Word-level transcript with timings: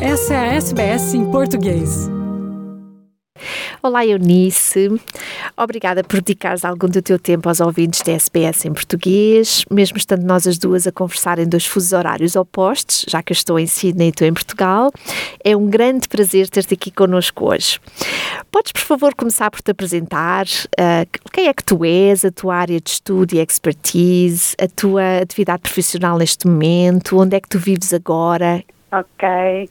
Essa 0.00 0.34
é 0.34 0.36
a 0.36 0.54
SBS 0.56 1.14
em 1.14 1.30
português. 1.30 2.10
Olá, 3.82 4.04
Eunice. 4.04 4.88
Obrigada 5.56 6.04
por 6.04 6.20
dedicares 6.20 6.66
algum 6.66 6.86
do 6.86 7.00
teu 7.00 7.18
tempo 7.18 7.48
aos 7.48 7.60
ouvintes 7.60 8.02
da 8.02 8.12
SBS 8.12 8.66
em 8.66 8.74
português, 8.74 9.64
mesmo 9.70 9.96
estando 9.96 10.22
nós 10.22 10.46
as 10.46 10.58
duas 10.58 10.86
a 10.86 10.92
conversar 10.92 11.38
em 11.38 11.48
dois 11.48 11.64
fusos 11.64 11.94
horários 11.94 12.36
opostos, 12.36 13.06
já 13.08 13.22
que 13.22 13.32
eu 13.32 13.34
estou 13.34 13.58
em 13.58 13.66
Sydney 13.66 14.08
e 14.08 14.12
tu 14.12 14.24
em 14.24 14.34
Portugal. 14.34 14.92
É 15.42 15.56
um 15.56 15.66
grande 15.66 16.08
prazer 16.08 16.50
ter-te 16.50 16.74
aqui 16.74 16.90
connosco 16.90 17.50
hoje. 17.50 17.80
Podes, 18.50 18.72
por 18.72 18.82
favor, 18.82 19.14
começar 19.14 19.50
por 19.50 19.62
te 19.62 19.70
apresentar 19.70 20.44
uh, 20.44 21.30
quem 21.32 21.48
é 21.48 21.54
que 21.54 21.64
tu 21.64 21.84
és, 21.84 22.22
a 22.22 22.30
tua 22.30 22.54
área 22.54 22.78
de 22.78 22.90
estudo 22.90 23.34
e 23.34 23.38
expertise, 23.38 24.54
a 24.60 24.68
tua 24.68 25.18
atividade 25.22 25.62
profissional 25.62 26.18
neste 26.18 26.46
momento, 26.46 27.18
onde 27.18 27.34
é 27.34 27.40
que 27.40 27.48
tu 27.48 27.58
vives 27.58 27.94
agora? 27.94 28.62
Ok. 28.92 29.68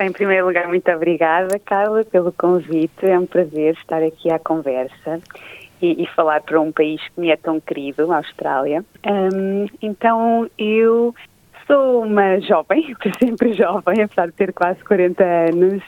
Em 0.00 0.12
primeiro 0.12 0.46
lugar, 0.46 0.66
muito 0.66 0.90
obrigada, 0.90 1.58
Carla, 1.58 2.04
pelo 2.04 2.32
convite. 2.32 3.04
É 3.04 3.18
um 3.18 3.26
prazer 3.26 3.74
estar 3.74 4.02
aqui 4.02 4.30
à 4.30 4.38
conversa 4.38 5.20
e, 5.80 6.02
e 6.02 6.06
falar 6.06 6.40
para 6.42 6.60
um 6.60 6.72
país 6.72 7.00
que 7.08 7.20
me 7.20 7.30
é 7.30 7.36
tão 7.36 7.60
querido, 7.60 8.10
a 8.12 8.16
Austrália. 8.16 8.84
Um, 9.06 9.66
então, 9.82 10.50
eu 10.58 11.14
sou 11.66 12.02
uma 12.02 12.40
jovem, 12.40 12.96
sempre 13.18 13.52
jovem, 13.52 14.02
apesar 14.02 14.26
de 14.26 14.32
ter 14.32 14.52
quase 14.52 14.82
40 14.84 15.22
anos. 15.22 15.82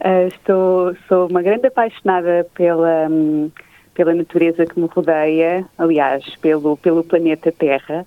Uh, 0.00 0.28
estou, 0.28 0.96
sou 1.08 1.26
uma 1.28 1.42
grande 1.42 1.66
apaixonada 1.66 2.46
pela, 2.54 3.08
um, 3.10 3.50
pela 3.94 4.14
natureza 4.14 4.64
que 4.64 4.78
me 4.78 4.86
rodeia, 4.86 5.64
aliás, 5.76 6.24
pelo, 6.36 6.76
pelo 6.76 7.02
planeta 7.02 7.50
Terra. 7.50 8.06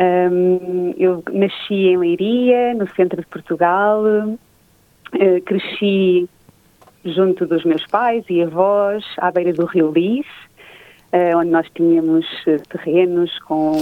Um, 0.00 0.94
eu 0.96 1.22
nasci 1.30 1.88
em 1.88 1.98
Leiria, 1.98 2.72
no 2.74 2.88
centro 2.94 3.20
de 3.20 3.26
Portugal, 3.26 4.02
Uh, 5.12 5.42
cresci 5.42 6.28
junto 7.04 7.44
dos 7.44 7.64
meus 7.64 7.84
pais 7.86 8.24
e 8.30 8.42
avós, 8.42 9.04
à 9.18 9.28
beira 9.32 9.52
do 9.52 9.64
Rio 9.64 9.90
Lis, 9.90 10.26
uh, 11.12 11.36
onde 11.36 11.50
nós 11.50 11.66
tínhamos 11.74 12.24
eh, 12.46 12.58
terrenos 12.68 13.36
com, 13.40 13.72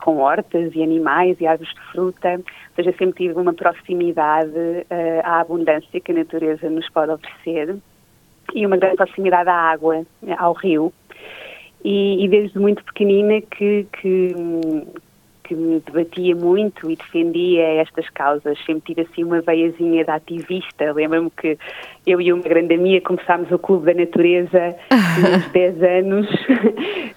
com 0.00 0.18
hortas 0.18 0.74
e 0.74 0.82
animais 0.82 1.40
e 1.40 1.46
árvores 1.46 1.72
de 1.72 1.80
fruta. 1.92 2.34
Ou 2.34 2.74
seja, 2.74 2.92
sempre 2.98 3.24
tive 3.24 3.38
uma 3.38 3.52
proximidade 3.52 4.50
uh, 4.50 5.20
à 5.22 5.40
abundância 5.40 6.00
que 6.00 6.10
a 6.10 6.14
natureza 6.14 6.68
nos 6.68 6.88
pode 6.90 7.12
oferecer 7.12 7.76
e 8.52 8.66
uma 8.66 8.76
grande 8.76 8.96
proximidade 8.96 9.48
à 9.48 9.54
água, 9.54 10.04
ao 10.38 10.54
rio. 10.54 10.92
E, 11.84 12.24
e 12.24 12.28
desde 12.28 12.58
muito 12.58 12.82
pequenina 12.82 13.40
que, 13.42 13.86
que, 14.00 14.34
que 15.44 15.54
me 15.54 15.80
debatia 15.80 16.34
muito 16.34 16.90
e 16.90 16.96
defendia 16.96 17.62
estas 17.80 18.08
causas. 18.10 18.58
Sempre 18.64 18.94
tive 18.94 19.02
assim 19.02 19.24
uma 19.24 19.40
veiazinha 19.40 20.04
de 20.04 20.10
ativista. 20.10 20.92
Lembro-me 20.92 21.30
que 21.30 21.56
eu 22.06 22.20
e 22.20 22.32
uma 22.32 22.42
grande 22.42 22.74
amiga 22.74 23.06
começámos 23.06 23.50
o 23.52 23.58
Clube 23.58 23.86
da 23.86 24.00
Natureza 24.00 24.74
uns 25.36 25.52
10 25.52 25.82
anos 25.82 26.28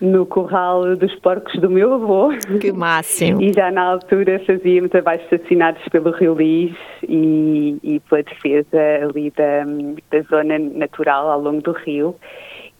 no 0.02 0.26
corral 0.26 0.96
dos 0.96 1.16
porcos 1.16 1.60
do 1.60 1.70
meu 1.70 1.94
avô. 1.94 2.30
Que 2.60 2.72
máximo! 2.72 3.42
E 3.42 3.54
já 3.54 3.72
na 3.72 3.84
altura 3.84 4.40
fazíamos 4.46 4.94
abaixo 4.94 5.26
assassinados 5.32 5.82
pelo 5.90 6.12
Rio 6.12 6.36
Lis 6.36 6.76
e, 7.08 7.78
e 7.82 8.00
pela 8.02 8.24
defesa 8.24 8.78
ali 9.02 9.32
da, 9.32 9.64
da 10.12 10.22
zona 10.30 10.60
natural 10.60 11.30
ao 11.30 11.42
longo 11.42 11.62
do 11.62 11.72
rio. 11.72 12.16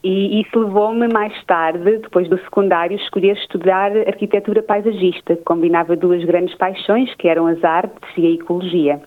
E 0.04 0.42
isso 0.42 0.60
levou-me 0.60 1.08
mais 1.08 1.34
tarde, 1.46 1.98
depois 1.98 2.30
do 2.30 2.38
secundário, 2.40 2.98
a 2.98 3.02
escolher 3.02 3.36
estudar 3.36 3.92
arquitetura 4.08 4.62
paisagista, 4.62 5.36
que 5.36 5.44
combinava 5.44 5.96
duas 5.96 6.24
grandes 6.24 6.56
paixões, 6.56 7.14
que 7.16 7.28
eram 7.28 7.48
as 7.48 7.64
artes 7.64 8.10
e 8.16 8.26
a 8.28 8.30
ecologia. 8.30 9.02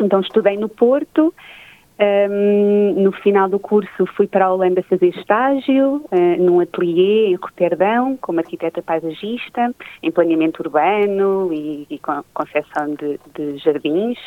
Então 0.00 0.20
estudei 0.20 0.56
no 0.56 0.68
Porto, 0.68 1.34
um, 2.02 2.94
no 3.02 3.12
final 3.12 3.48
do 3.48 3.58
curso 3.58 4.06
fui 4.16 4.26
para 4.26 4.46
a 4.46 4.52
Holanda 4.52 4.82
fazer 4.82 5.08
estágio, 5.08 6.02
uh, 6.10 6.42
num 6.42 6.58
ateliê 6.60 7.28
em 7.28 7.34
Roterdão, 7.34 8.16
como 8.20 8.40
arquiteta 8.40 8.82
paisagista, 8.82 9.72
em 10.02 10.10
planeamento 10.10 10.62
urbano 10.62 11.52
e, 11.52 11.86
e 11.88 12.00
concepção 12.32 12.94
de, 12.94 13.20
de 13.34 13.58
jardins. 13.58 14.18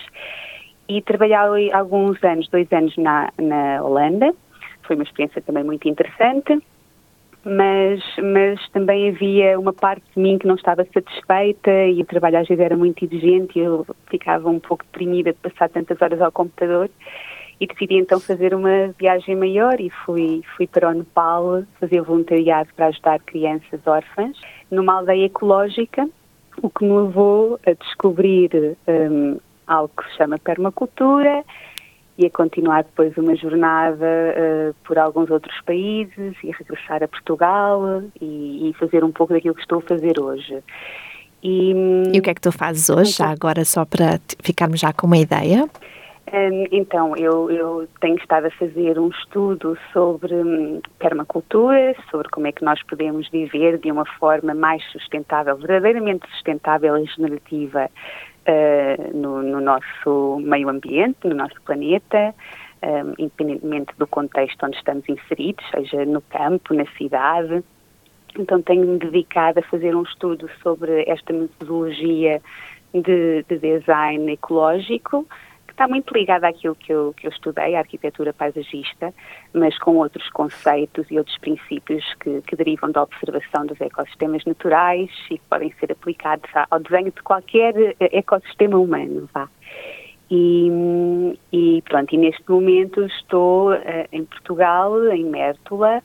E 0.88 1.02
trabalhei 1.02 1.72
alguns 1.74 2.24
anos, 2.24 2.48
dois 2.48 2.72
anos 2.72 2.96
na, 2.96 3.30
na 3.38 3.84
Holanda, 3.84 4.34
foi 4.86 4.96
uma 4.96 5.04
experiência 5.04 5.42
também 5.42 5.64
muito 5.64 5.88
interessante, 5.88 6.62
mas, 7.44 8.02
mas 8.18 8.70
também 8.70 9.10
havia 9.10 9.60
uma 9.60 9.72
parte 9.72 10.04
de 10.16 10.20
mim 10.20 10.38
que 10.38 10.48
não 10.48 10.56
estava 10.56 10.84
satisfeita 10.86 11.72
e 11.86 12.02
o 12.02 12.06
trabalho 12.06 12.40
às 12.40 12.48
vezes 12.48 12.64
era 12.64 12.76
muito 12.76 13.06
exigente 13.06 13.60
e 13.60 13.62
eu 13.62 13.86
ficava 14.08 14.50
um 14.50 14.60
pouco 14.60 14.84
deprimida 14.84 15.32
de 15.32 15.40
passar 15.40 15.70
tantas 15.70 16.02
horas 16.02 16.20
ao 16.22 16.32
computador 16.32 16.90
e 17.60 17.68
decidi 17.68 17.96
então 17.96 18.20
fazer 18.20 18.54
uma 18.54 18.88
viagem 19.00 19.36
maior 19.36 19.80
e 19.80 19.90
fui, 19.90 20.42
fui 20.58 20.68
para 20.68 20.90
o 20.90 20.94
Nepal 20.94 21.64
fazer 21.80 22.02
voluntariado 22.02 22.70
para 22.76 22.88
ajudar 22.88 23.20
crianças 23.20 23.80
órfãs 23.86 24.38
numa 24.70 24.96
aldeia 24.96 25.26
ecológica, 25.26 26.10
o 26.62 26.70
que 26.70 26.84
me 26.84 26.94
levou 26.94 27.60
a 27.66 27.74
descobrir 27.74 28.76
um, 28.88 29.38
algo 29.68 29.92
que 29.96 30.10
se 30.10 30.18
chama 30.18 30.38
permacultura, 30.40 31.44
e 32.18 32.26
a 32.26 32.30
continuar 32.30 32.84
depois 32.84 33.16
uma 33.18 33.36
jornada 33.36 34.06
uh, 34.06 34.76
por 34.86 34.98
alguns 34.98 35.30
outros 35.30 35.60
países 35.62 36.36
e 36.44 36.52
regressar 36.52 37.04
a 37.04 37.08
Portugal 37.08 38.04
e, 38.22 38.70
e, 38.70 38.74
fazer 38.80 39.04
um 39.04 39.12
pouco 39.12 39.34
daquilo 39.34 39.56
que 39.56 39.62
estou 39.62 39.80
a 39.80 39.82
fazer 39.82 40.20
hoje. 40.20 40.64
E, 41.44 41.72
e 42.14 42.20
o 42.20 42.22
que 42.22 42.30
é 42.30 42.34
que 42.34 42.42
tu 42.42 42.52
fazes 42.52 42.90
hoje, 42.90 43.14
então, 43.14 43.28
já 43.28 43.32
agora, 43.32 43.66
só 43.66 43.86
para 43.86 44.20
ficarmos 44.42 44.80
já 44.80 44.94
com 44.94 45.08
uma 45.08 45.18
ideia? 45.18 45.70
Um, 46.34 46.66
então, 46.72 47.16
eu, 47.16 47.52
eu, 47.52 47.88
tenho 48.02 48.18
estado 48.18 48.48
a 48.48 48.52
fazer 48.52 48.98
um 48.98 49.10
estudo 49.10 49.78
sobre 49.94 50.34
hum, 50.34 50.82
permacultura, 50.98 51.96
sobre 52.10 52.30
como 52.30 52.48
é 52.48 52.52
que 52.52 52.64
nós 52.64 52.82
podemos 52.84 53.30
viver 53.30 53.78
de 53.78 53.92
uma 53.92 54.06
forma 54.18 54.56
mais 54.56 54.84
sustentável, 54.92 55.56
verdadeiramente 55.56 56.28
sustentável 56.32 56.98
e 56.98 57.02
regenerativa 57.02 57.92
uh, 58.48 59.18
no, 59.18 59.42
no, 59.42 59.62
nosso 59.62 60.40
meio 60.42 60.70
ambiente, 60.70 61.28
no 61.28 61.36
nosso 61.36 61.62
planeta, 61.64 62.34
um, 62.84 62.88
eh, 62.88 63.14
independentemente 63.20 63.94
do 63.98 64.08
contexto 64.08 64.66
onde 64.66 64.78
estamos 64.78 65.08
inseridos, 65.10 65.66
seja 65.72 66.06
no 66.06 66.22
campo, 66.22 66.74
na 66.74 66.86
cidade. 66.98 67.64
Então 68.38 68.62
tenho-me 68.62 69.00
dedicado 69.00 69.60
a 69.60 69.64
fazer 69.64 69.96
um 69.96 70.04
estudo 70.04 70.50
sobre 70.62 71.04
esta 71.08 71.34
metodologia 71.34 72.42
de, 72.94 73.44
de 73.48 73.58
design 73.58 74.32
ecológico, 74.32 75.26
está 75.76 75.88
muito 75.90 76.14
ligada 76.14 76.48
àquilo 76.48 76.74
que 76.74 76.92
eu, 76.92 77.14
que 77.16 77.28
eu 77.28 77.32
estudei, 77.32 77.76
a 77.76 77.80
arquitetura 77.80 78.34
paisagista, 78.34 79.14
mas 79.54 79.78
com 79.78 79.98
outros 79.98 80.30
conceitos 80.30 81.06
e 81.12 81.18
outros 81.18 81.38
princípios 81.38 82.04
que, 82.22 82.42
que 82.42 82.56
derivam 82.56 82.92
da 82.92 83.04
observação 83.04 83.66
dos 83.66 83.80
ecossistemas 83.82 84.44
naturais 84.46 85.10
e 85.30 85.38
que 85.38 85.44
podem 85.50 85.74
ser 85.80 85.92
aplicados 85.92 86.50
ao 86.72 86.80
desenho 86.80 87.12
de 87.12 87.22
qualquer 87.22 87.76
eh, 87.78 87.96
ecossistema 88.18 88.78
humano. 88.78 89.30
Vá. 89.34 89.50
E, 90.32 90.72
e, 91.52 91.84
pronto, 91.84 92.16
e 92.16 92.18
neste 92.18 92.50
momento 92.50 93.06
estou 93.06 93.74
uh, 93.74 93.78
em 94.12 94.26
Portugal, 94.26 95.12
em 95.12 95.24
Mértola, 95.26 96.02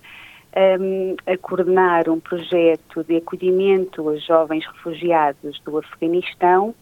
um, 0.80 1.16
a 1.26 1.38
coordenar 1.38 2.10
um 2.10 2.20
projeto 2.20 3.04
de 3.04 3.16
acolhimento 3.16 4.08
a 4.10 4.16
jovens 4.16 4.66
refugiados 4.66 5.60
do 5.60 5.78
Afeganistão 5.78 6.74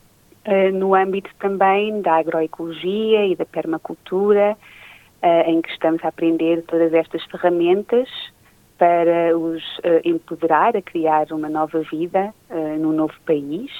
no 0.73 0.95
âmbito 0.95 1.31
também 1.39 2.01
da 2.01 2.17
agroecologia 2.17 3.27
e 3.27 3.37
da 3.37 3.45
permacultura, 3.45 4.57
uh, 5.23 5.51
em 5.51 5.61
que 5.61 5.71
estamos 5.71 6.03
a 6.05 6.09
aprender 6.09 6.63
todas 6.63 6.93
estas 6.95 7.23
ferramentas 7.25 8.09
para 8.79 9.37
os 9.37 9.63
uh, 9.79 10.01
empoderar 10.05 10.77
a 10.77 10.83
criar 10.83 11.33
uma 11.33 11.49
nova 11.49 11.81
vida 11.81 12.33
num 12.79 12.93
novo 12.93 13.15
país 13.27 13.71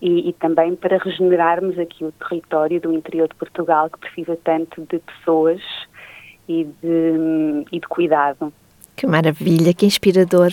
e, 0.00 0.30
e, 0.30 0.32
também 0.34 0.74
para 0.74 0.98
regenerarmos 0.98 1.78
aqui 1.78 2.04
o 2.04 2.12
território 2.12 2.80
do 2.80 2.92
interior 2.92 3.28
de 3.28 3.34
Portugal 3.34 3.90
que 3.90 3.98
precisa 3.98 4.36
tanto 4.42 4.80
de 4.82 4.98
pessoas 4.98 5.60
e 6.48 6.64
de, 6.64 7.66
e 7.70 7.78
de 7.78 7.86
cuidado. 7.86 8.52
Que 9.00 9.06
maravilha, 9.06 9.72
que 9.72 9.86
inspirador. 9.86 10.52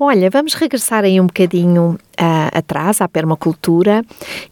Olha, 0.00 0.30
vamos 0.30 0.54
regressar 0.54 1.04
aí 1.04 1.20
um 1.20 1.26
bocadinho 1.26 1.98
uh, 2.18 2.58
atrás 2.58 3.02
à 3.02 3.06
permacultura 3.06 4.02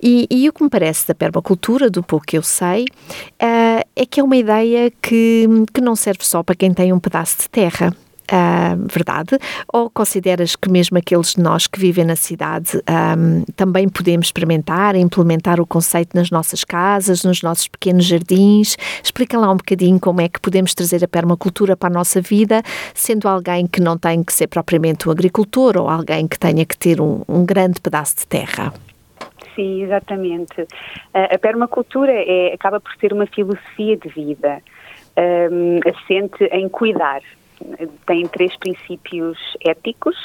e, 0.02 0.26
e, 0.30 0.46
o 0.46 0.52
que 0.52 0.62
me 0.62 0.68
parece 0.68 1.08
da 1.08 1.14
permacultura, 1.14 1.88
do 1.88 2.02
pouco 2.02 2.26
que 2.26 2.36
eu 2.36 2.42
sei, 2.42 2.82
uh, 2.82 3.82
é 3.96 4.04
que 4.04 4.20
é 4.20 4.22
uma 4.22 4.36
ideia 4.36 4.92
que, 5.00 5.48
que 5.72 5.80
não 5.80 5.96
serve 5.96 6.22
só 6.22 6.42
para 6.42 6.54
quem 6.54 6.74
tem 6.74 6.92
um 6.92 7.00
pedaço 7.00 7.38
de 7.38 7.48
terra 7.48 7.96
uh, 8.32 8.86
verdade? 8.92 9.38
Ou 9.72 9.90
consideras 9.90 10.56
que 10.56 10.70
mesmo 10.70 10.98
aqueles 10.98 11.34
de 11.34 11.42
nós 11.42 11.66
que 11.66 11.78
vivem 11.78 12.04
na 12.04 12.16
cidade 12.16 12.78
um, 13.16 13.44
também 13.56 13.88
podemos 13.88 14.26
experimentar, 14.26 14.96
implementar 14.96 15.60
o 15.60 15.66
conceito 15.66 16.16
nas 16.16 16.30
nossas 16.30 16.64
casas, 16.64 17.24
nos 17.24 17.42
nossos 17.42 17.68
pequenos 17.68 18.04
jardins? 18.04 18.76
Explica 19.02 19.38
lá 19.38 19.50
um 19.50 19.56
bocadinho 19.56 19.98
como 20.00 20.20
é 20.20 20.28
que 20.28 20.40
podemos 20.40 20.74
trazer 20.74 21.04
a 21.04 21.08
permacultura 21.08 21.76
para 21.76 21.88
a 21.88 21.92
nossa 21.92 22.20
vida, 22.20 22.62
sendo 22.94 23.28
alguém 23.28 23.66
que 23.66 23.80
não 23.80 23.98
tem 23.98 24.22
que 24.22 24.32
ser 24.32 24.46
propriamente 24.46 25.08
um 25.08 25.12
agricultor 25.12 25.76
ou 25.76 25.88
alguém 25.88 26.26
que 26.26 26.38
tenha 26.38 26.64
que 26.64 26.76
ter 26.76 27.00
um, 27.00 27.22
um 27.28 27.44
grande 27.44 27.80
pedaço 27.80 28.16
de 28.16 28.26
terra. 28.26 28.72
Sim, 29.54 29.84
exatamente. 29.84 30.66
A 31.12 31.38
permacultura 31.38 32.12
é, 32.12 32.52
acaba 32.52 32.80
por 32.80 32.92
ser 32.96 33.12
uma 33.12 33.26
filosofia 33.26 33.96
de 33.96 34.08
vida, 34.08 34.60
um, 35.16 35.80
assente 35.88 36.44
em 36.44 36.68
cuidar. 36.68 37.22
Tem 38.06 38.26
três 38.28 38.56
princípios 38.56 39.38
éticos, 39.60 40.16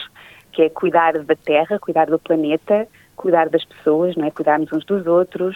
que 0.52 0.64
é 0.64 0.70
cuidar 0.70 1.14
da 1.24 1.36
terra, 1.36 1.80
cuidar 1.80 2.08
do 2.08 2.20
planeta, 2.20 2.88
cuidar 3.16 3.50
das 3.50 3.64
pessoas, 3.66 4.16
não 4.16 4.26
é? 4.26 4.32
Cuidarmos 4.32 4.72
uns 4.72 4.86
dos 4.86 5.06
outros, 5.08 5.56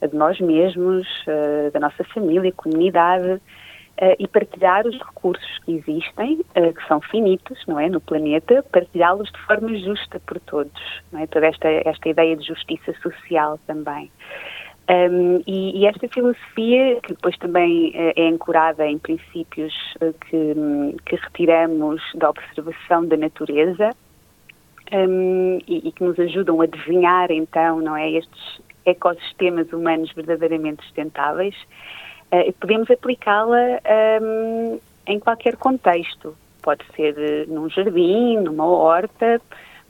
de 0.00 0.14
nós 0.16 0.38
mesmos, 0.40 1.06
uh, 1.26 1.70
da 1.72 1.80
nossa 1.80 2.04
família, 2.04 2.52
comunidade. 2.52 3.40
Uh, 3.94 4.16
e 4.18 4.26
partilhar 4.26 4.84
os 4.88 4.98
recursos 4.98 5.58
que 5.64 5.70
existem, 5.70 6.38
que 6.52 6.88
são 6.88 7.00
finitos, 7.00 7.64
não 7.68 7.78
é, 7.78 7.88
no 7.88 8.00
planeta, 8.00 8.60
partilhá-los 8.72 9.30
de 9.30 9.38
forma 9.46 9.72
justa 9.78 10.20
por 10.26 10.40
todos, 10.40 10.82
não 11.12 11.20
é? 11.20 11.28
Toda 11.28 11.46
esta, 11.46 11.68
esta 11.68 12.08
ideia 12.08 12.36
de 12.36 12.44
justiça 12.44 12.92
social 13.00 13.56
também. 13.68 14.10
Um, 14.86 15.42
e, 15.46 15.80
e, 15.80 15.86
esta 15.86 16.06
filosofia, 16.08 17.00
que 17.00 17.14
depois 17.14 17.36
também 17.38 17.88
uh, 17.90 18.12
é 18.16 18.28
ancorada 18.28 18.86
em 18.86 18.98
princípios 18.98 19.72
que, 20.28 20.54
que, 21.06 21.16
retiramos 21.16 22.02
da 22.14 22.28
observação 22.28 23.06
da 23.06 23.16
natureza 23.16 23.90
um, 24.92 25.58
e, 25.66 25.88
e, 25.88 25.92
que 25.92 26.04
nos 26.04 26.18
ajudam 26.20 26.60
a 26.60 26.66
desenhar 26.66 27.30
então, 27.30 27.80
não 27.80 27.96
é, 27.96 28.10
estes 28.10 28.60
ecossistemas 28.84 29.72
humanos 29.72 30.12
verdadeiramente 30.12 30.84
sustentáveis, 30.84 31.54
uh, 32.30 32.52
podemos 32.60 32.90
aplicá-la 32.90 33.80
um, 34.20 34.78
em 35.06 35.18
qualquer 35.18 35.56
contexto. 35.56 36.36
Pode 36.62 36.84
ser 36.94 37.46
num 37.48 37.70
jardim, 37.70 38.36
numa 38.36 38.66
horta, 38.66 39.40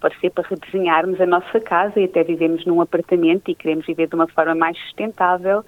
pode 0.05 0.21
ser 0.21 0.29
para 0.29 0.47
redesenharmos 0.47 1.19
a 1.19 1.25
nossa 1.25 1.59
casa 1.61 1.99
e 1.99 2.05
até 2.05 2.23
vivemos 2.23 2.67
num 2.67 2.83
apartamento 2.83 3.51
e 3.51 3.55
queremos 3.55 3.87
viver 3.87 4.07
de 4.07 4.15
uma 4.15 4.29
forma 4.29 4.55
mais 4.55 4.77
sustentável. 4.81 5.65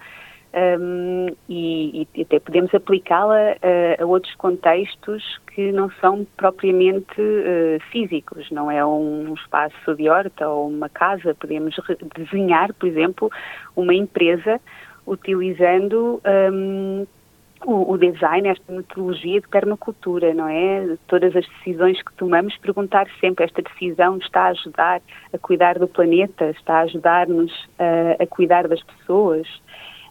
Um, 0.53 1.25
e, 1.49 2.07
e, 2.15 2.21
até 2.21 2.39
podemos 2.39 2.73
aplicá-la 2.73 3.35
a, 3.35 4.03
a, 4.03 4.05
outros 4.05 4.33
contextos 4.35 5.39
que 5.53 5.71
não 5.71 5.89
são 5.99 6.25
propriamente 6.37 7.19
uh, 7.19 7.79
físicos, 7.91 8.49
não 8.51 8.69
é 8.69 8.85
um 8.85 9.33
espaço 9.33 9.95
de 9.95 10.07
horta 10.07 10.47
ou 10.47 10.69
uma 10.69 10.87
casa. 10.87 11.33
Podemos 11.33 11.75
desenhar, 12.15 12.71
por 12.75 12.87
exemplo, 12.87 13.31
uma 13.75 13.95
empresa 13.95 14.61
utilizando 15.07 16.21
um, 16.53 17.07
o, 17.65 17.91
o, 17.93 17.97
design, 17.97 18.47
esta 18.47 18.71
metodologia 18.71 19.41
de 19.41 19.47
permacultura, 19.47 20.33
não 20.33 20.47
é? 20.47 20.97
Todas 21.07 21.35
as 21.35 21.45
decisões 21.47 22.01
que 22.01 22.13
tomamos, 22.13 22.55
perguntar 22.57 23.07
sempre: 23.19 23.45
esta 23.45 23.61
decisão 23.61 24.17
está 24.17 24.43
a 24.43 24.49
ajudar 24.49 25.01
a 25.33 25.37
cuidar 25.37 25.79
do 25.79 25.87
planeta, 25.87 26.49
está 26.51 26.79
a 26.79 26.81
ajudar-nos 26.81 27.51
a, 27.79 28.23
a 28.23 28.27
cuidar 28.27 28.67
das 28.67 28.81
pessoas? 28.83 29.47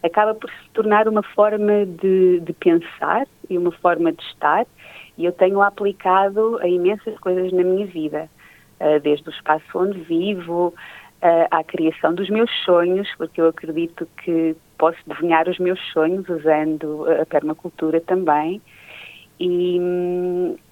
Acaba 0.02 0.34
por 0.34 0.50
se 0.50 0.70
tornar 0.72 1.08
uma 1.08 1.22
forma 1.22 1.86
de, 1.86 2.40
de 2.40 2.52
pensar 2.52 3.26
e 3.48 3.56
uma 3.56 3.72
forma 3.72 4.12
de 4.12 4.22
estar, 4.22 4.66
e 5.16 5.24
eu 5.24 5.32
tenho 5.32 5.62
aplicado 5.62 6.58
a 6.60 6.68
imensas 6.68 7.18
coisas 7.20 7.52
na 7.52 7.62
minha 7.62 7.86
vida, 7.86 8.28
uh, 8.80 9.00
desde 9.00 9.28
o 9.28 9.32
espaço 9.32 9.64
onde 9.74 9.98
vivo, 10.00 10.74
uh, 11.22 11.48
à 11.50 11.64
criação 11.64 12.14
dos 12.14 12.28
meus 12.28 12.50
sonhos, 12.64 13.08
porque 13.16 13.40
eu 13.40 13.48
acredito 13.48 14.06
que 14.22 14.56
posso 14.78 14.98
desenhar 15.06 15.48
os 15.48 15.58
meus 15.58 15.80
sonhos 15.92 16.28
usando 16.28 17.06
a 17.20 17.26
permacultura 17.26 18.00
também. 18.00 18.60
E, 19.38 19.78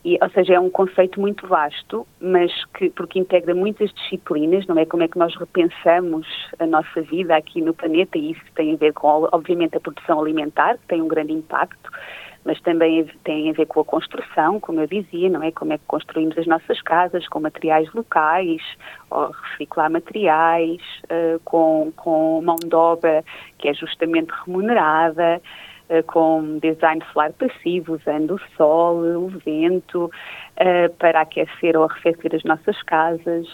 e, 0.04 0.18
ou 0.22 0.30
seja, 0.30 0.54
é 0.54 0.60
um 0.60 0.70
conceito 0.70 1.20
muito 1.20 1.46
vasto, 1.46 2.06
mas 2.18 2.50
que 2.72 2.88
porque 2.90 3.18
integra 3.18 3.54
muitas 3.54 3.92
disciplinas, 3.92 4.66
não 4.66 4.78
é 4.78 4.86
como 4.86 5.02
é 5.02 5.08
que 5.08 5.18
nós 5.18 5.36
repensamos 5.36 6.26
a 6.58 6.66
nossa 6.66 7.02
vida 7.02 7.36
aqui 7.36 7.60
no 7.60 7.74
planeta 7.74 8.16
e 8.16 8.32
isso 8.32 8.40
tem 8.54 8.72
a 8.72 8.76
ver 8.76 8.94
com, 8.94 9.28
obviamente, 9.32 9.76
a 9.76 9.80
produção 9.80 10.18
alimentar, 10.18 10.78
que 10.78 10.86
tem 10.88 11.02
um 11.02 11.08
grande 11.08 11.34
impacto, 11.34 11.90
mas 12.44 12.60
também 12.60 13.06
tem 13.24 13.50
a 13.50 13.52
ver 13.52 13.66
com 13.66 13.80
a 13.80 13.84
construção, 13.84 14.60
como 14.60 14.80
eu 14.80 14.86
dizia, 14.86 15.30
não 15.30 15.42
é? 15.42 15.50
Como 15.50 15.72
é 15.72 15.78
que 15.78 15.84
construímos 15.86 16.36
as 16.36 16.46
nossas 16.46 16.80
casas 16.82 17.26
com 17.28 17.40
materiais 17.40 17.90
locais, 17.94 18.62
ou 19.10 19.30
reciclar 19.30 19.90
materiais, 19.90 20.80
uh, 21.04 21.40
com, 21.44 21.90
com 21.96 22.42
mão 22.42 22.56
de 22.56 22.74
obra 22.74 23.24
que 23.58 23.68
é 23.68 23.74
justamente 23.74 24.30
remunerada, 24.44 25.40
uh, 25.88 26.02
com 26.04 26.58
design 26.58 27.02
solar 27.12 27.32
passivo, 27.32 27.94
usando 27.94 28.34
o 28.34 28.40
sol, 28.56 28.96
o 28.98 29.28
vento, 29.28 30.04
uh, 30.04 30.94
para 30.98 31.22
aquecer 31.22 31.76
ou 31.76 31.84
arrefecer 31.84 32.34
as 32.34 32.44
nossas 32.44 32.80
casas 32.82 33.46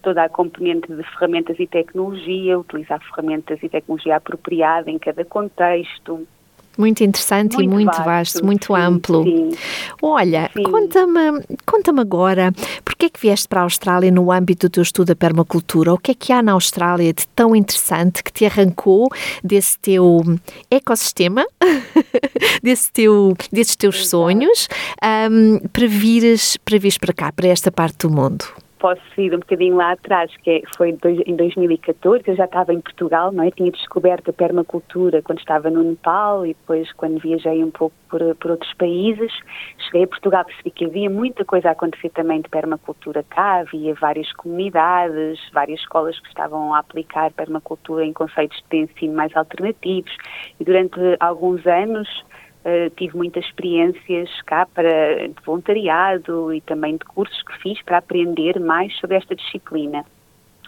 toda 0.00 0.22
a 0.22 0.28
componente 0.28 0.86
de 0.94 1.02
ferramentas 1.02 1.58
e 1.58 1.66
tecnologia, 1.66 2.56
utilizar 2.56 3.00
ferramentas 3.00 3.60
e 3.62 3.68
tecnologia 3.68 4.16
apropriada 4.16 4.88
em 4.88 4.96
cada 4.96 5.24
contexto, 5.24 6.26
muito 6.78 7.02
interessante 7.02 7.56
muito 7.56 7.70
e 7.70 7.74
muito 7.74 7.96
vasto, 7.96 8.04
vasto 8.04 8.44
muito 8.44 8.66
sim, 8.68 8.80
amplo. 8.80 9.24
Sim. 9.24 9.50
Olha, 10.00 10.50
conta-me 10.64 11.42
conta 11.66 11.88
agora, 12.00 12.52
porquê 12.84 13.06
é 13.06 13.10
que 13.10 13.20
vieste 13.20 13.48
para 13.48 13.60
a 13.60 13.64
Austrália 13.64 14.10
no 14.10 14.30
âmbito 14.30 14.68
do 14.68 14.70
teu 14.70 14.82
estudo 14.82 15.08
da 15.08 15.16
permacultura? 15.16 15.92
O 15.92 15.98
que 15.98 16.12
é 16.12 16.14
que 16.14 16.32
há 16.32 16.42
na 16.42 16.52
Austrália 16.52 17.12
de 17.12 17.26
tão 17.28 17.56
interessante 17.56 18.22
que 18.22 18.32
te 18.32 18.46
arrancou 18.46 19.08
desse 19.42 19.78
teu 19.78 20.22
ecossistema, 20.70 21.44
desse 22.62 22.92
teu, 22.92 23.36
desses 23.52 23.74
teus 23.74 24.08
sonhos, 24.08 24.68
um, 25.30 25.58
para, 25.72 25.86
vires, 25.86 26.56
para 26.58 26.78
vires 26.78 26.98
para 26.98 27.12
cá, 27.12 27.32
para 27.32 27.48
esta 27.48 27.72
parte 27.72 28.06
do 28.06 28.10
mundo? 28.10 28.44
Posso 28.78 29.02
ir 29.20 29.34
um 29.34 29.38
bocadinho 29.38 29.76
lá 29.76 29.92
atrás, 29.92 30.34
que 30.38 30.50
é, 30.50 30.62
foi 30.76 30.96
em 31.26 31.36
2014, 31.36 32.24
eu 32.26 32.36
já 32.36 32.44
estava 32.44 32.72
em 32.72 32.80
Portugal, 32.80 33.32
não 33.32 33.44
é? 33.44 33.50
Tinha 33.50 33.70
descoberto 33.70 34.30
a 34.30 34.32
permacultura 34.32 35.20
quando 35.22 35.38
estava 35.38 35.70
no 35.70 35.82
Nepal 35.82 36.46
e 36.46 36.54
depois 36.54 36.90
quando 36.92 37.18
viajei 37.18 37.62
um 37.62 37.70
pouco 37.70 37.94
por, 38.08 38.20
por 38.36 38.52
outros 38.52 38.72
países. 38.74 39.32
Cheguei 39.78 40.04
a 40.04 40.06
Portugal, 40.06 40.44
percebi 40.44 40.70
que 40.70 40.84
havia 40.84 41.10
muita 41.10 41.44
coisa 41.44 41.68
a 41.68 41.72
acontecer 41.72 42.10
também 42.10 42.40
de 42.40 42.48
permacultura 42.48 43.22
cá, 43.22 43.60
havia 43.60 43.94
várias 43.94 44.32
comunidades, 44.32 45.38
várias 45.52 45.80
escolas 45.80 46.18
que 46.20 46.28
estavam 46.28 46.74
a 46.74 46.78
aplicar 46.78 47.32
permacultura 47.32 48.04
em 48.04 48.12
conceitos 48.12 48.62
de 48.70 48.78
ensino 48.78 49.14
mais 49.14 49.36
alternativos 49.36 50.16
e 50.58 50.64
durante 50.64 50.98
alguns 51.20 51.66
anos 51.66 52.08
Uh, 52.68 52.90
tive 52.96 53.16
muitas 53.16 53.46
experiências 53.46 54.28
cá 54.42 54.66
para 54.66 55.26
de 55.26 55.42
voluntariado 55.42 56.52
e 56.52 56.60
também 56.60 56.98
de 56.98 57.04
cursos 57.06 57.42
que 57.44 57.56
fiz 57.62 57.80
para 57.82 57.96
aprender 57.96 58.60
mais 58.60 58.94
sobre 58.98 59.16
esta 59.16 59.34
disciplina. 59.34 60.04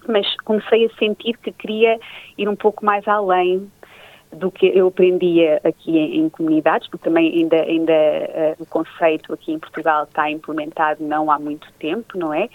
Mas 0.09 0.27
comecei 0.45 0.87
a 0.87 0.91
sentir 0.97 1.37
que 1.37 1.53
queria 1.53 2.01
ir 2.39 2.49
um 2.49 2.57
pouco 2.57 2.87
mais 2.87 3.07
além 3.07 3.71
do 4.33 4.51
que 4.51 4.67
eu 4.67 4.87
aprendia 4.87 5.61
aqui 5.63 5.99
em, 5.99 6.21
em 6.21 6.29
comunidades, 6.31 6.89
porque 6.89 7.05
também 7.05 7.35
ainda, 7.35 7.61
ainda 7.61 7.93
uh, 7.93 8.63
o 8.63 8.67
conceito 8.67 9.35
aqui 9.35 9.53
em 9.53 9.59
Portugal 9.59 10.05
está 10.05 10.31
implementado 10.31 11.05
não 11.05 11.31
há 11.31 11.39
muito 11.39 11.71
tempo, 11.75 12.17
não 12.17 12.33
é? 12.33 12.49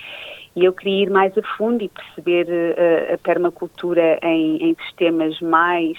E 0.55 0.65
eu 0.65 0.73
queria 0.73 1.03
ir 1.03 1.09
mais 1.11 1.37
a 1.37 1.43
fundo 1.55 1.83
e 1.83 1.89
perceber 1.89 2.47
uh, 2.47 3.13
a 3.13 3.17
permacultura 3.19 4.17
em, 4.23 4.71
em 4.71 4.75
sistemas 4.87 5.39
mais 5.39 5.97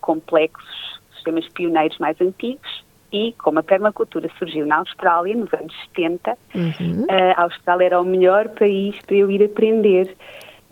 complexos 0.00 0.93
sistemas 1.24 1.48
pioneiros 1.48 1.98
mais 1.98 2.20
antigos 2.20 2.84
e 3.12 3.32
como 3.38 3.60
a 3.60 3.62
permacultura 3.62 4.28
surgiu 4.38 4.66
na 4.66 4.78
Austrália 4.78 5.36
nos 5.36 5.52
anos 5.54 5.72
70, 5.94 6.36
uhum. 6.54 7.06
Eh, 7.08 7.34
a 7.36 7.42
Austrália 7.42 7.86
era 7.86 8.00
o 8.00 8.04
melhor 8.04 8.48
país 8.48 8.98
para 9.06 9.14
eu 9.14 9.30
ir 9.30 9.44
aprender. 9.44 10.14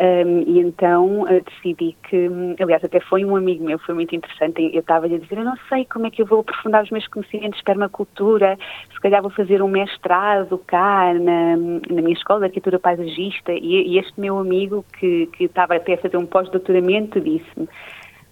Um, 0.00 0.40
e 0.49 0.59
então 0.59 1.21
uh, 1.21 1.44
decidi 1.44 1.94
que, 2.09 2.28
aliás, 2.61 2.82
até 2.82 2.99
foi 2.99 3.25
um 3.25 3.37
amigo 3.37 3.62
meu, 3.62 3.78
foi 3.78 3.94
muito 3.94 4.16
interessante. 4.16 4.61
Eu 4.75 4.80
estava-lhe 4.80 5.14
a 5.14 5.18
dizer: 5.18 5.38
Eu 5.38 5.44
não 5.44 5.54
sei 5.68 5.85
como 5.85 6.06
é 6.06 6.11
que 6.11 6.23
eu 6.23 6.26
vou 6.26 6.40
aprofundar 6.40 6.82
os 6.82 6.90
meus 6.90 7.06
conhecimentos 7.06 7.59
de 7.59 7.64
permacultura, 7.64 8.59
se 8.92 9.00
calhar 9.00 9.23
vou 9.23 9.30
fazer 9.30 9.62
um 9.62 9.68
mestrado 9.68 10.59
cá 10.66 11.14
na, 11.14 11.56
na 11.56 12.02
minha 12.02 12.14
escola 12.14 12.40
de 12.40 12.47
arquitetura 12.47 12.80
paisagista. 12.80 13.52
E, 13.52 13.92
e 13.92 13.99
este 13.99 14.18
meu 14.18 14.38
amigo, 14.38 14.85
que, 14.99 15.26
que 15.26 15.44
estava 15.44 15.76
até 15.76 15.94
a 15.94 15.99
fazer 15.99 16.16
um 16.16 16.26
pós-doutoramento, 16.26 17.21
disse-me: 17.21 17.68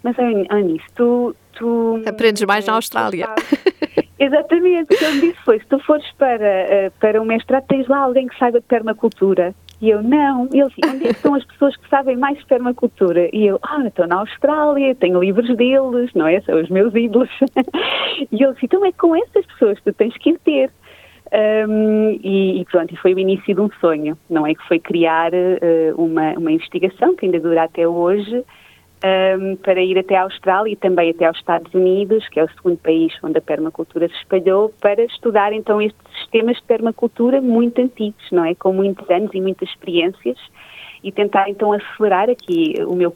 Mas, 0.03 0.17
Anis, 0.49 0.83
tu, 0.95 1.35
tu. 1.53 2.03
Aprendes 2.07 2.43
mais 2.45 2.67
na 2.67 2.75
Austrália. 2.75 3.29
Exatamente, 4.19 4.95
o 4.95 4.99
que 4.99 5.05
ele 5.05 5.21
disse 5.21 5.45
foi: 5.45 5.59
se 5.59 5.67
tu 5.67 5.79
fores 5.81 6.05
para, 6.19 6.45
eh, 6.45 6.91
para 7.01 7.21
um 7.21 7.25
mestrado, 7.25 7.65
tens 7.67 7.89
lá 7.89 7.99
alguém 7.99 8.27
que 8.27 8.39
saiba 8.39 8.61
de 8.61 8.67
permacultura. 8.67 9.55
E 9.81 9.89
eu, 9.89 10.03
não. 10.03 10.47
E 10.53 10.61
ele 10.61 10.69
disse, 10.69 10.95
onde 10.95 11.05
é 11.05 11.09
que 11.09 11.17
estão 11.17 11.35
as 11.35 11.45
pessoas 11.45 11.75
que 11.75 11.89
sabem 11.89 12.17
mais 12.17 12.37
de 12.39 12.45
permacultura? 12.45 13.31
E 13.33 13.47
eu, 13.47 13.59
ah, 13.63 13.83
estou 13.87 14.07
na 14.07 14.17
Austrália, 14.17 14.95
tenho 14.95 15.21
livros 15.21 15.57
deles, 15.57 16.13
não 16.15 16.27
é? 16.27 16.41
São 16.43 16.61
os 16.61 16.69
meus 16.69 16.95
ídolos. 16.95 17.31
e 18.31 18.43
ele 18.43 18.53
disse, 18.53 18.67
então 18.67 18.85
é 18.85 18.93
com 18.93 19.17
essas 19.17 19.47
pessoas 19.47 19.79
que 19.79 19.91
tu 19.91 19.95
tens 19.95 20.15
que 20.19 20.31
ir 20.31 20.39
ter. 20.41 20.71
Um, 21.33 22.19
e, 22.23 22.61
e, 22.61 22.65
pronto, 22.67 22.93
e 22.93 22.97
foi 22.97 23.15
o 23.15 23.19
início 23.19 23.55
de 23.55 23.61
um 23.61 23.71
sonho, 23.81 24.19
não 24.29 24.47
é? 24.47 24.55
Que 24.55 24.67
foi 24.67 24.79
criar 24.79 25.33
uh, 25.33 25.95
uma, 25.97 26.33
uma 26.33 26.53
investigação 26.53 27.15
que 27.15 27.25
ainda 27.25 27.41
dura 27.41 27.63
até 27.63 27.87
hoje, 27.87 28.45
um, 29.05 29.57
para 29.57 29.81
ir 29.81 29.99
até 29.99 30.17
a 30.17 30.23
Austrália 30.23 30.73
e 30.73 30.77
também 30.77 31.11
até 31.11 31.27
aos 31.27 31.39
Estados 31.39 31.73
Unidos, 31.75 32.29
que 32.29 32.39
é 32.39 32.45
o 32.45 32.51
segundo 32.51 32.79
país 32.79 33.13
onde 33.23 33.39
a 33.39 33.41
permacultura 33.43 34.09
se 34.09 34.15
espalhou, 34.15 34.73
para 34.81 35.03
estudar 35.05 35.53
então 35.53 35.81
estes 35.81 36.01
sistemas 36.19 36.57
de 36.57 36.63
permacultura 36.65 37.41
muito 37.41 37.81
antigos, 37.81 38.25
não 38.31 38.45
é? 38.45 38.55
Com 38.55 38.73
muitos 38.73 39.09
anos 39.11 39.31
e 39.33 39.41
muitas 39.41 39.69
experiências 39.69 40.39
e 41.03 41.11
tentar 41.11 41.49
então 41.49 41.73
acelerar 41.73 42.29
aqui 42.29 42.75
o 42.87 42.95
meu, 42.95 43.13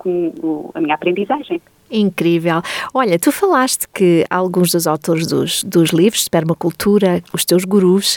a 0.75 0.81
minha 0.81 0.95
aprendizagem. 0.95 1.61
Incrível. 1.91 2.62
Olha, 2.93 3.19
tu 3.19 3.31
falaste 3.31 3.87
que 3.93 4.25
alguns 4.31 4.73
dos 4.73 4.87
autores 4.87 5.26
dos, 5.26 5.62
dos 5.62 5.91
livros 5.91 6.25
de 6.25 6.31
permacultura, 6.31 7.23
os 7.33 7.45
teus 7.45 7.64
gurus, 7.64 8.17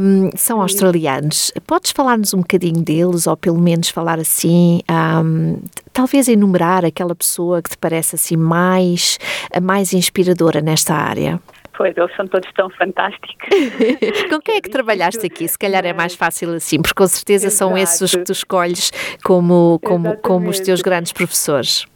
um, 0.00 0.30
são 0.36 0.62
australianos. 0.62 1.52
Podes 1.66 1.90
falar-nos 1.90 2.32
um 2.32 2.38
bocadinho 2.38 2.80
deles, 2.80 3.26
ou 3.26 3.36
pelo 3.36 3.60
menos 3.60 3.88
falar 3.88 4.18
assim, 4.18 4.80
um, 5.24 5.60
talvez 5.92 6.28
enumerar 6.28 6.84
aquela 6.84 7.14
pessoa 7.14 7.60
que 7.60 7.70
te 7.70 7.76
parece 7.76 8.14
assim 8.14 8.36
mais, 8.36 9.18
mais 9.60 9.92
inspiradora 9.92 10.60
nesta 10.60 10.94
área? 10.94 11.40
Pois, 11.76 11.96
eles 11.96 12.14
são 12.14 12.26
todos 12.26 12.48
tão 12.52 12.70
fantásticos. 12.70 13.48
com 14.30 14.40
quem 14.40 14.56
é 14.56 14.60
que 14.60 14.70
trabalhaste 14.70 15.26
aqui? 15.26 15.48
Se 15.48 15.58
calhar 15.58 15.84
é 15.84 15.92
mais 15.92 16.14
fácil 16.14 16.54
assim, 16.54 16.80
porque 16.80 16.94
com 16.94 17.06
certeza 17.06 17.46
Exato. 17.46 17.58
são 17.58 17.76
esses 17.76 18.00
os 18.00 18.14
que 18.14 18.24
tu 18.24 18.32
escolhes 18.32 18.92
como, 19.24 19.80
como, 19.82 20.16
como 20.18 20.50
os 20.50 20.60
teus 20.60 20.82
grandes 20.82 21.12
professores. 21.12 21.86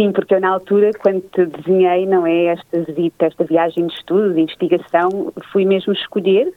Sim, 0.00 0.12
porque 0.12 0.34
eu 0.34 0.40
na 0.40 0.48
altura, 0.48 0.92
quando 0.98 1.20
te 1.28 1.44
desenhei, 1.44 2.06
não 2.06 2.26
é, 2.26 2.46
esta 2.46 2.78
esta 3.18 3.44
viagem 3.44 3.86
de 3.86 3.92
estudo, 3.92 4.32
de 4.32 4.40
investigação, 4.40 5.30
fui 5.52 5.66
mesmo 5.66 5.92
escolher, 5.92 6.50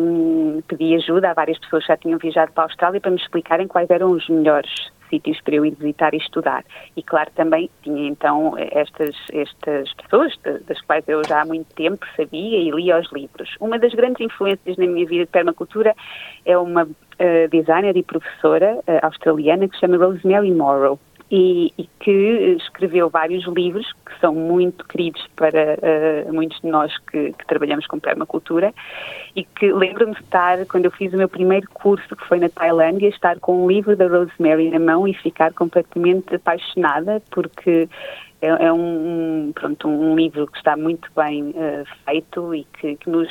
um, 0.00 0.60
pedi 0.66 0.96
ajuda 0.96 1.30
a 1.30 1.32
várias 1.34 1.56
pessoas 1.60 1.84
que 1.84 1.92
já 1.92 1.96
tinham 1.96 2.18
viajado 2.18 2.50
para 2.50 2.64
a 2.64 2.66
Austrália 2.66 3.00
para 3.00 3.12
me 3.12 3.16
explicarem 3.16 3.68
quais 3.68 3.88
eram 3.88 4.10
os 4.10 4.28
melhores 4.28 4.68
sítios 5.08 5.40
para 5.42 5.54
eu 5.54 5.64
ir 5.64 5.76
visitar 5.76 6.12
e 6.12 6.16
estudar. 6.16 6.64
E 6.96 7.02
claro, 7.04 7.30
também 7.36 7.70
tinha 7.84 8.08
então 8.08 8.54
estas, 8.58 9.14
estas 9.32 9.94
pessoas, 9.94 10.36
das 10.66 10.80
quais 10.80 11.04
eu 11.06 11.22
já 11.24 11.42
há 11.42 11.44
muito 11.44 11.72
tempo 11.76 12.04
sabia 12.16 12.58
e 12.58 12.68
lia 12.72 12.98
os 12.98 13.12
livros. 13.12 13.48
Uma 13.60 13.78
das 13.78 13.94
grandes 13.94 14.20
influências 14.20 14.76
na 14.76 14.86
minha 14.86 15.06
vida 15.06 15.24
de 15.24 15.30
permacultura 15.30 15.94
é 16.44 16.58
uma 16.58 16.82
uh, 16.82 17.48
designer 17.48 17.96
e 17.96 18.02
professora 18.02 18.74
uh, 18.74 19.06
australiana 19.06 19.68
que 19.68 19.76
se 19.76 19.82
chama 19.82 20.04
Rosemary 20.04 20.50
Morrow 20.50 20.98
e, 21.30 21.72
e, 21.76 21.88
que 22.00 22.56
escreveu 22.58 23.10
vários 23.10 23.46
livros 23.46 23.86
que 24.06 24.18
são 24.18 24.34
muito 24.34 24.86
queridos 24.86 25.22
para 25.36 25.76
uh, 25.76 26.32
muitos 26.32 26.58
de 26.60 26.68
nós 26.68 26.96
que, 27.10 27.32
que, 27.32 27.46
trabalhamos 27.46 27.86
com 27.86 27.98
permacultura. 27.98 28.72
E 29.36 29.44
que 29.44 29.70
lembro-me 29.72 30.14
de 30.14 30.22
estar, 30.22 30.64
quando 30.66 30.86
eu 30.86 30.90
fiz 30.90 31.12
o 31.12 31.18
meu 31.18 31.28
primeiro 31.28 31.68
curso, 31.74 32.16
que 32.16 32.26
foi 32.26 32.38
na 32.38 32.48
Tailândia, 32.48 33.08
estar 33.08 33.38
com 33.40 33.64
um 33.64 33.68
livro 33.68 33.94
da 33.94 34.06
Rosemary 34.06 34.70
na 34.70 34.78
mão 34.78 35.06
e 35.06 35.12
ficar 35.12 35.52
completamente 35.52 36.34
apaixonada 36.34 37.22
porque 37.30 37.88
é, 38.40 38.66
é 38.66 38.72
um, 38.72 39.52
pronto, 39.54 39.88
um 39.88 40.14
livro 40.14 40.46
que 40.46 40.58
está 40.58 40.76
muito 40.76 41.10
bem 41.16 41.50
uh, 41.50 41.84
feito 42.04 42.54
e 42.54 42.64
que, 42.80 42.96
que, 42.96 43.10
nos 43.10 43.28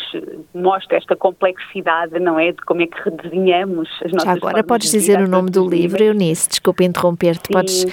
mostra 0.53 0.97
esta 0.97 1.15
complexidade, 1.15 2.19
não 2.19 2.39
é? 2.39 2.51
De 2.51 2.61
como 2.63 2.81
é 2.81 2.87
que 2.87 3.01
redesenhamos 3.01 3.89
as 4.03 4.11
nossas 4.11 4.25
Já 4.25 4.33
agora 4.33 4.63
podes 4.63 4.91
de 4.91 4.97
dizer 4.97 5.19
o 5.19 5.27
nome 5.27 5.49
do 5.49 5.67
livro, 5.67 6.03
Eunice, 6.03 6.49
desculpa 6.49 6.83
interromper-te, 6.83 7.51
podes... 7.51 7.85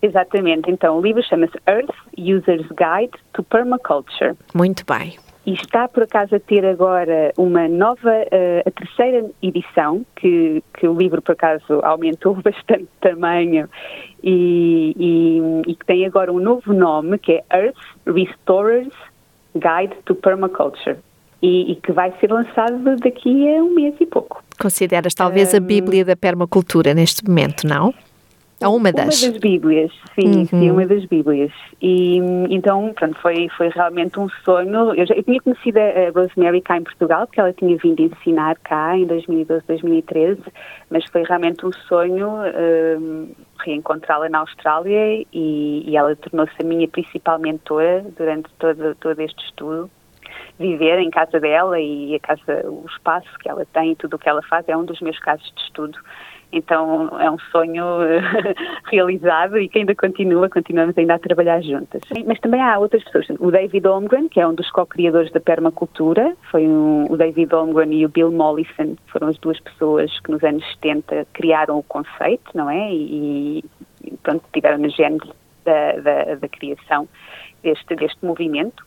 Exatamente, 0.00 0.68
então 0.68 0.98
o 0.98 1.00
livro 1.00 1.22
chama-se 1.22 1.56
Earth 1.68 1.94
User's 2.18 2.66
Guide 2.70 3.16
to 3.32 3.42
Permaculture. 3.44 4.34
Muito 4.52 4.84
bem. 4.84 5.16
E 5.44 5.54
está 5.54 5.88
por 5.88 6.04
acaso 6.04 6.36
a 6.36 6.40
ter 6.40 6.64
agora 6.64 7.32
uma 7.36 7.66
nova, 7.66 8.10
uh, 8.10 8.62
a 8.64 8.70
terceira 8.70 9.28
edição, 9.42 10.06
que, 10.14 10.62
que 10.74 10.86
o 10.86 10.94
livro 10.94 11.20
por 11.20 11.32
acaso 11.32 11.80
aumentou 11.82 12.34
bastante 12.42 12.88
tamanho 13.00 13.68
e, 14.22 14.94
e, 14.96 15.70
e 15.70 15.74
que 15.74 15.84
tem 15.84 16.06
agora 16.06 16.32
um 16.32 16.38
novo 16.38 16.72
nome 16.72 17.18
que 17.18 17.32
é 17.32 17.44
Earth 17.52 17.76
Restorers 18.06 18.94
Guide 19.54 19.96
to 20.04 20.14
Permaculture. 20.14 20.96
E, 21.44 21.72
e, 21.72 21.74
que 21.74 21.90
vai 21.90 22.14
ser 22.20 22.30
lançado 22.30 22.94
daqui 22.98 23.52
a 23.52 23.64
um 23.64 23.74
mês 23.74 23.96
e 23.98 24.06
pouco. 24.06 24.44
Consideras 24.60 25.12
talvez 25.12 25.52
um, 25.52 25.56
a 25.56 25.60
Bíblia 25.60 26.04
da 26.04 26.14
permacultura 26.14 26.94
neste 26.94 27.28
momento, 27.28 27.66
não? 27.66 27.92
A 28.62 28.70
uma 28.70 28.92
das? 28.92 29.22
Uma 29.22 29.32
das 29.32 29.40
Bíblias, 29.40 29.92
sim, 30.14 30.38
uhum. 30.38 30.46
sim, 30.46 30.70
uma 30.70 30.86
das 30.86 31.04
Bíblias. 31.04 31.52
E 31.80 32.18
então, 32.50 32.92
pronto, 32.94 33.18
foi, 33.20 33.48
foi 33.56 33.68
realmente 33.68 34.18
um 34.18 34.28
sonho. 34.44 34.94
Eu, 34.94 35.06
já, 35.06 35.14
eu 35.14 35.22
tinha 35.22 35.40
conhecido 35.40 35.78
a 35.78 36.10
Rosemary 36.14 36.60
cá 36.60 36.76
em 36.76 36.82
Portugal, 36.82 37.26
porque 37.26 37.40
ela 37.40 37.52
tinha 37.52 37.76
vindo 37.76 38.00
ensinar 38.00 38.56
cá 38.58 38.96
em 38.96 39.06
2012, 39.06 39.64
2013, 39.66 40.40
mas 40.90 41.04
foi 41.06 41.22
realmente 41.24 41.64
um 41.66 41.72
sonho 41.72 42.30
um, 42.30 43.28
reencontrá-la 43.64 44.28
na 44.28 44.38
Austrália 44.40 45.24
e, 45.32 45.84
e 45.86 45.96
ela 45.96 46.14
tornou-se 46.16 46.54
a 46.60 46.64
minha 46.64 46.88
principal 46.88 47.38
mentora 47.38 48.04
durante 48.16 48.48
todo, 48.58 48.94
todo 48.96 49.20
este 49.20 49.44
estudo 49.44 49.90
viver 50.58 50.98
em 50.98 51.10
casa 51.10 51.40
dela 51.40 51.78
e 51.80 52.14
a 52.14 52.20
casa, 52.20 52.66
o 52.68 52.84
espaço 52.88 53.28
que 53.40 53.48
ela 53.48 53.66
tem 53.72 53.92
e 53.92 53.96
tudo 53.96 54.14
o 54.14 54.18
que 54.18 54.28
ela 54.28 54.42
faz 54.42 54.68
é 54.68 54.76
um 54.76 54.84
dos 54.84 55.00
meus 55.00 55.18
casos 55.18 55.50
de 55.54 55.62
estudo. 55.62 55.98
Então 56.52 57.08
é 57.18 57.30
um 57.30 57.38
sonho 57.38 57.84
realizado 58.90 59.58
e 59.58 59.68
que 59.68 59.78
ainda 59.78 59.94
continua, 59.94 60.50
continuamos 60.50 60.96
ainda 60.98 61.14
a 61.14 61.18
trabalhar 61.18 61.60
juntas. 61.62 62.02
Mas 62.26 62.38
também 62.40 62.60
há 62.60 62.78
outras 62.78 63.02
pessoas. 63.04 63.26
O 63.40 63.50
David 63.50 63.86
Holmgren, 63.86 64.28
que 64.28 64.38
é 64.38 64.46
um 64.46 64.54
dos 64.54 64.70
co-criadores 64.70 65.32
da 65.32 65.40
permacultura, 65.40 66.36
foi 66.50 66.66
um, 66.66 67.06
o 67.10 67.16
David 67.16 67.54
Holmgren 67.54 67.92
e 67.94 68.04
o 68.04 68.08
Bill 68.08 68.30
Mollison, 68.30 68.96
foram 69.06 69.28
as 69.28 69.38
duas 69.38 69.58
pessoas 69.60 70.20
que 70.20 70.30
nos 70.30 70.42
anos 70.44 70.64
70 70.74 71.26
criaram 71.32 71.78
o 71.78 71.82
conceito, 71.82 72.50
não 72.54 72.68
é? 72.68 72.92
E, 72.92 73.64
e 74.04 74.16
pronto, 74.22 74.44
tiveram 74.52 74.78
na 74.78 74.88
gênese 74.88 75.32
da, 75.64 75.92
da, 75.92 76.34
da 76.34 76.48
criação 76.48 77.08
deste, 77.62 77.94
deste 77.96 78.24
movimento 78.24 78.84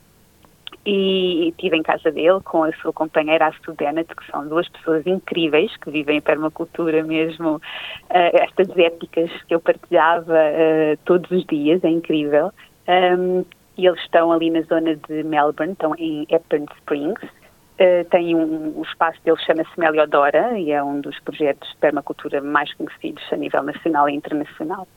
e 0.85 1.49
estive 1.49 1.77
em 1.77 1.83
casa 1.83 2.11
dele 2.11 2.39
com 2.43 2.63
a 2.63 2.71
sua 2.73 2.93
companheira, 2.93 3.47
a 3.47 3.51
Studenet, 3.53 4.13
que 4.15 4.31
são 4.31 4.47
duas 4.47 4.69
pessoas 4.69 5.05
incríveis 5.07 5.75
que 5.77 5.89
vivem 5.89 6.19
a 6.19 6.21
permacultura 6.21 7.03
mesmo, 7.03 7.55
uh, 7.55 7.61
estas 8.09 8.69
éticas 8.77 9.31
que 9.47 9.55
eu 9.55 9.59
partilhava 9.59 10.33
uh, 10.33 10.97
todos 11.03 11.29
os 11.31 11.43
dias, 11.45 11.83
é 11.83 11.89
incrível. 11.89 12.51
Um, 12.87 13.43
e 13.77 13.87
eles 13.87 13.99
estão 14.01 14.31
ali 14.31 14.49
na 14.51 14.61
zona 14.61 14.95
de 14.95 15.23
Melbourne, 15.23 15.73
estão 15.73 15.95
em 15.97 16.25
Eppern 16.29 16.65
Springs. 16.77 17.23
Uh, 17.23 18.07
tem 18.09 18.35
um, 18.35 18.77
o 18.77 18.83
espaço 18.83 19.19
deles 19.25 19.41
chama-se 19.41 19.77
Meliodora 19.77 20.57
e 20.57 20.71
é 20.71 20.81
um 20.81 21.01
dos 21.01 21.19
projetos 21.21 21.67
de 21.71 21.77
permacultura 21.77 22.41
mais 22.41 22.73
conhecidos 22.75 23.23
a 23.31 23.35
nível 23.35 23.63
nacional 23.63 24.07
e 24.07 24.13
internacional. 24.13 24.87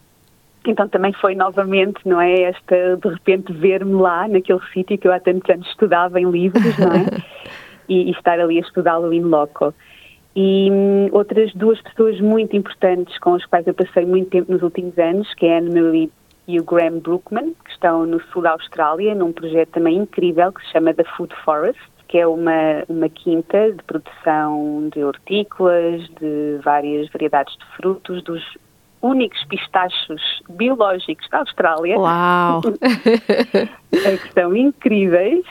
Então 0.71 0.87
também 0.87 1.13
foi 1.15 1.35
novamente, 1.35 2.01
não 2.05 2.21
é, 2.21 2.43
esta, 2.43 2.97
de 2.97 3.09
repente 3.09 3.53
ver-me 3.53 3.95
lá 3.95 4.29
naquele 4.29 4.61
sítio 4.73 4.99
que 4.99 5.09
eu 5.09 5.13
há 5.13 5.19
tantos 5.19 5.49
anos 5.49 5.67
estudava 5.69 6.21
em 6.21 6.31
livros, 6.31 6.79
não 6.79 6.93
é? 6.93 7.07
e, 7.89 8.09
e 8.09 8.11
estar 8.11 8.39
ali 8.39 8.59
a 8.59 8.61
estudá-lo 8.61 9.13
in 9.13 9.23
loco. 9.23 9.75
E 10.37 10.69
hum, 10.71 11.09
outras 11.11 11.53
duas 11.55 11.81
pessoas 11.81 12.21
muito 12.21 12.55
importantes 12.55 13.19
com 13.19 13.35
as 13.35 13.45
quais 13.47 13.67
eu 13.67 13.75
passei 13.75 14.05
muito 14.05 14.31
tempo 14.31 14.53
nos 14.53 14.63
últimos 14.63 14.97
anos, 14.99 15.33
que 15.35 15.47
é 15.47 15.57
a 15.57 15.59
Anne-Marie 15.59 16.13
e 16.47 16.61
o 16.61 16.65
Graham 16.65 16.99
Brookman, 16.99 17.55
que 17.65 17.71
estão 17.73 18.07
no 18.07 18.21
sul 18.33 18.43
da 18.43 18.53
Austrália, 18.53 19.15
num 19.15 19.33
projeto 19.33 19.71
também 19.71 19.97
incrível 19.97 20.53
que 20.53 20.63
se 20.65 20.73
chama 20.73 20.95
The 20.95 21.05
Food 21.17 21.35
Forest, 21.45 21.81
que 22.09 22.19
é 22.19 22.27
uma, 22.27 22.85
uma 22.89 23.09
quinta 23.09 23.73
de 23.73 23.83
produção 23.83 24.89
de 24.95 25.03
hortícolas, 25.03 26.03
de 26.21 26.59
várias 26.63 27.09
variedades 27.11 27.55
de 27.57 27.65
frutos, 27.77 28.23
dos 28.23 28.43
únicos 29.01 29.43
pistachos 29.49 30.21
biológicos 30.49 31.29
da 31.31 31.39
Austrália. 31.39 31.99
Uau! 31.99 32.63
que 33.91 34.33
são 34.33 34.55
incríveis 34.55 35.45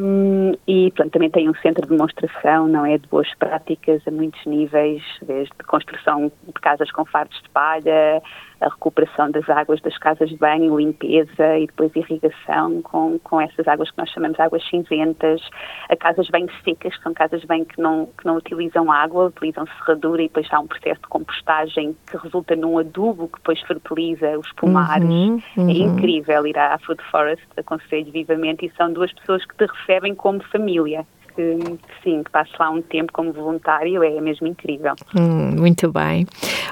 um, 0.00 0.52
e 0.66 0.90
pronto, 0.92 1.10
também 1.12 1.30
tem 1.30 1.48
um 1.48 1.54
centro 1.56 1.82
de 1.82 1.88
demonstração, 1.88 2.66
não 2.66 2.84
é, 2.84 2.98
de 2.98 3.06
boas 3.08 3.32
práticas 3.34 4.02
a 4.06 4.10
muitos 4.10 4.44
níveis, 4.44 5.02
desde 5.22 5.52
construção 5.66 6.32
de 6.46 6.52
casas 6.60 6.90
com 6.90 7.04
fardos 7.04 7.40
de 7.42 7.48
palha, 7.50 8.22
a 8.60 8.68
recuperação 8.68 9.30
das 9.30 9.48
águas 9.48 9.80
das 9.80 9.96
casas 9.98 10.28
de 10.28 10.36
banho, 10.36 10.78
limpeza 10.78 11.58
e 11.58 11.66
depois 11.66 11.90
irrigação 11.96 12.82
com, 12.82 13.18
com 13.20 13.40
essas 13.40 13.66
águas 13.66 13.90
que 13.90 13.98
nós 13.98 14.10
chamamos 14.10 14.36
de 14.36 14.42
águas 14.42 14.62
cinzentas, 14.68 15.40
a 15.88 15.96
casas 15.96 16.28
bem 16.28 16.46
secas, 16.64 16.96
que 16.96 17.02
são 17.02 17.14
casas 17.14 17.42
bem 17.44 17.64
que 17.64 17.80
não, 17.80 18.06
que 18.18 18.26
não 18.26 18.36
utilizam 18.36 18.92
água, 18.92 19.26
utilizam 19.26 19.66
serradura 19.66 20.22
e 20.22 20.28
depois 20.28 20.46
há 20.50 20.60
um 20.60 20.66
processo 20.66 21.00
de 21.00 21.08
compostagem 21.08 21.96
que 22.10 22.16
resulta 22.18 22.54
num 22.54 22.78
adubo 22.78 23.28
que 23.28 23.38
depois 23.38 23.60
fertiliza 23.62 24.38
os 24.38 24.52
pomares. 24.52 25.08
Uhum, 25.08 25.42
é 25.56 25.60
uhum. 25.60 25.70
É 25.70 25.72
incrível 25.72 26.46
ir 26.46 26.58
à 26.58 26.78
Food 26.78 27.02
Forest, 27.10 27.46
aconselho 27.60 28.10
vivamente, 28.12 28.66
e 28.66 28.72
são 28.76 28.92
duas 28.92 29.12
pessoas 29.12 29.44
que 29.44 29.56
te 29.56 29.66
recebem 29.66 30.14
como 30.14 30.42
família 30.44 31.06
que, 31.40 31.78
sim, 32.02 32.22
que 32.22 32.30
passo 32.30 32.52
lá 32.58 32.70
um 32.70 32.82
tempo 32.82 33.12
como 33.12 33.32
voluntário, 33.32 34.02
é 34.02 34.20
mesmo 34.20 34.46
incrível. 34.46 34.94
Hum, 35.16 35.56
muito 35.58 35.90
bem. 35.90 36.26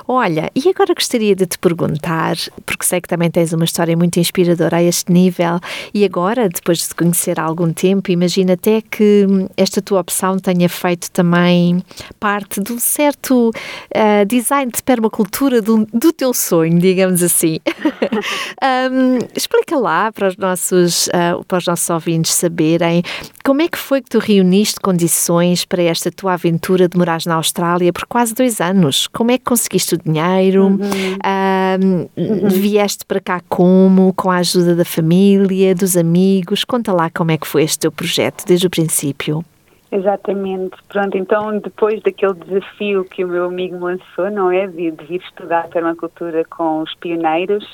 Olha, 0.06 0.50
e 0.54 0.68
agora 0.68 0.92
gostaria 0.94 1.34
de 1.34 1.46
te 1.46 1.58
perguntar, 1.58 2.36
porque 2.66 2.84
sei 2.84 3.00
que 3.00 3.08
também 3.08 3.30
tens 3.30 3.52
uma 3.52 3.64
história 3.64 3.96
muito 3.96 4.18
inspiradora 4.18 4.76
a 4.76 4.82
este 4.82 5.10
nível, 5.10 5.58
e 5.94 6.04
agora, 6.04 6.48
depois 6.48 6.78
de 6.78 6.88
te 6.88 6.94
conhecer 6.94 7.40
há 7.40 7.44
algum 7.44 7.72
tempo, 7.72 8.10
imagina 8.10 8.54
até 8.54 8.82
que 8.82 9.26
esta 9.56 9.80
tua 9.80 10.00
opção 10.00 10.38
tenha 10.38 10.68
feito 10.68 11.10
também 11.10 11.82
parte 12.20 12.60
de 12.60 12.72
um 12.72 12.78
certo 12.78 13.50
uh, 13.50 14.26
design 14.26 14.70
de 14.70 14.82
permacultura 14.82 15.62
do, 15.62 15.86
do 15.92 16.12
teu 16.12 16.34
sonho, 16.34 16.78
digamos 16.78 17.22
assim. 17.22 17.58
um, 18.92 19.18
explica 19.34 19.76
lá 19.78 20.12
para 20.12 20.28
os, 20.28 20.36
nossos, 20.36 21.08
uh, 21.08 21.44
para 21.46 21.58
os 21.58 21.66
nossos 21.66 21.88
ouvintes 21.88 22.32
saberem 22.32 23.02
como 23.44 23.62
é 23.62 23.68
que 23.68 23.78
foi 23.78 24.02
que 24.02 24.10
tu 24.10 24.18
reuniste 24.18 24.57
condições 24.80 25.64
para 25.64 25.82
esta 25.82 26.10
tua 26.10 26.34
aventura 26.34 26.88
de 26.88 26.96
morar 26.96 27.20
na 27.26 27.34
Austrália 27.34 27.92
por 27.92 28.06
quase 28.06 28.34
dois 28.34 28.60
anos? 28.60 29.06
Como 29.06 29.30
é 29.30 29.38
que 29.38 29.44
conseguiste 29.44 29.94
o 29.94 29.98
dinheiro? 29.98 30.66
Uhum. 30.66 30.78
Um, 30.86 32.08
uhum. 32.16 32.48
Vieste 32.48 33.04
para 33.04 33.20
cá 33.20 33.40
como? 33.48 34.12
Com 34.14 34.30
a 34.30 34.36
ajuda 34.36 34.74
da 34.74 34.84
família, 34.84 35.74
dos 35.74 35.96
amigos? 35.96 36.64
Conta 36.64 36.92
lá 36.92 37.10
como 37.10 37.30
é 37.30 37.38
que 37.38 37.46
foi 37.46 37.62
este 37.62 37.80
teu 37.80 37.92
projeto 37.92 38.44
desde 38.46 38.66
o 38.66 38.70
princípio. 38.70 39.44
Exatamente. 39.90 40.76
Pronto, 40.88 41.16
então 41.16 41.58
depois 41.58 42.02
daquele 42.02 42.34
desafio 42.34 43.04
que 43.04 43.24
o 43.24 43.28
meu 43.28 43.46
amigo 43.46 43.76
me 43.76 43.84
lançou, 43.84 44.30
não 44.30 44.50
é? 44.50 44.66
De, 44.66 44.90
de 44.90 45.04
vir 45.04 45.22
estudar 45.22 45.68
permacultura 45.68 46.44
com 46.44 46.82
os 46.82 46.94
pioneiros, 46.96 47.64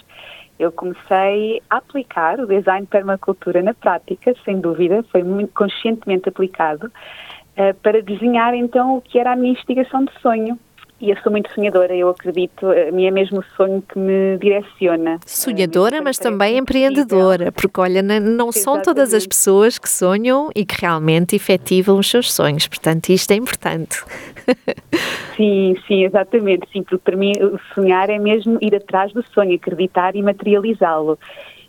eu 0.59 0.71
comecei 0.71 1.61
a 1.69 1.77
aplicar 1.79 2.39
o 2.41 2.47
design 2.47 2.83
de 2.83 2.89
permacultura 2.89 3.63
na 3.63 3.75
prática, 3.75 4.35
sem 4.45 4.61
dúvida, 4.61 5.03
foi 5.11 5.23
muito 5.23 5.53
conscientemente 5.53 6.29
aplicado, 6.29 6.87
uh, 6.87 7.75
para 7.83 8.03
desenhar 8.03 8.55
então 8.55 8.97
o 8.97 9.01
que 9.01 9.19
era 9.19 9.33
a 9.33 9.37
minha 9.37 9.53
investigação 9.53 10.05
de 10.05 10.13
sonho. 10.21 10.59
E 11.05 11.11
eu 11.11 11.19
sou 11.19 11.31
muito 11.31 11.53
sonhadora, 11.53 11.95
eu 11.95 12.09
acredito, 12.09 12.67
a 12.67 12.91
mim 12.91 13.05
é 13.05 13.11
mesmo 13.11 13.41
o 13.41 13.45
sonho 13.59 13.83
que 13.83 13.99
me 13.99 14.39
direciona. 14.39 15.21
Sonhadora, 15.27 16.01
mas 16.01 16.17
também 16.17 16.57
empreendedora, 16.57 17.53
porque 17.53 17.79
olha, 17.79 18.01
não 18.01 18.51
são 18.51 18.81
todas 18.81 19.13
as 19.13 19.27
pessoas 19.27 19.77
que 19.77 19.87
sonham 19.87 20.49
e 20.57 20.65
que 20.65 20.81
realmente 20.81 21.37
efetivam 21.37 21.99
os 21.99 22.09
seus 22.09 22.33
sonhos, 22.33 22.67
portanto 22.67 23.11
isto 23.11 23.31
é 23.33 23.35
importante. 23.35 24.03
Sim, 25.37 25.77
sim, 25.89 26.05
exatamente, 26.05 26.69
sim, 26.73 26.83
porque 26.83 26.99
para 26.99 27.17
mim 27.17 27.33
sonhar 27.75 28.09
é 28.09 28.19
mesmo 28.19 28.57
ir 28.61 28.75
atrás 28.75 29.13
do 29.13 29.23
sonho, 29.35 29.57
acreditar 29.57 30.15
e 30.15 30.23
materializá-lo. 30.23 31.19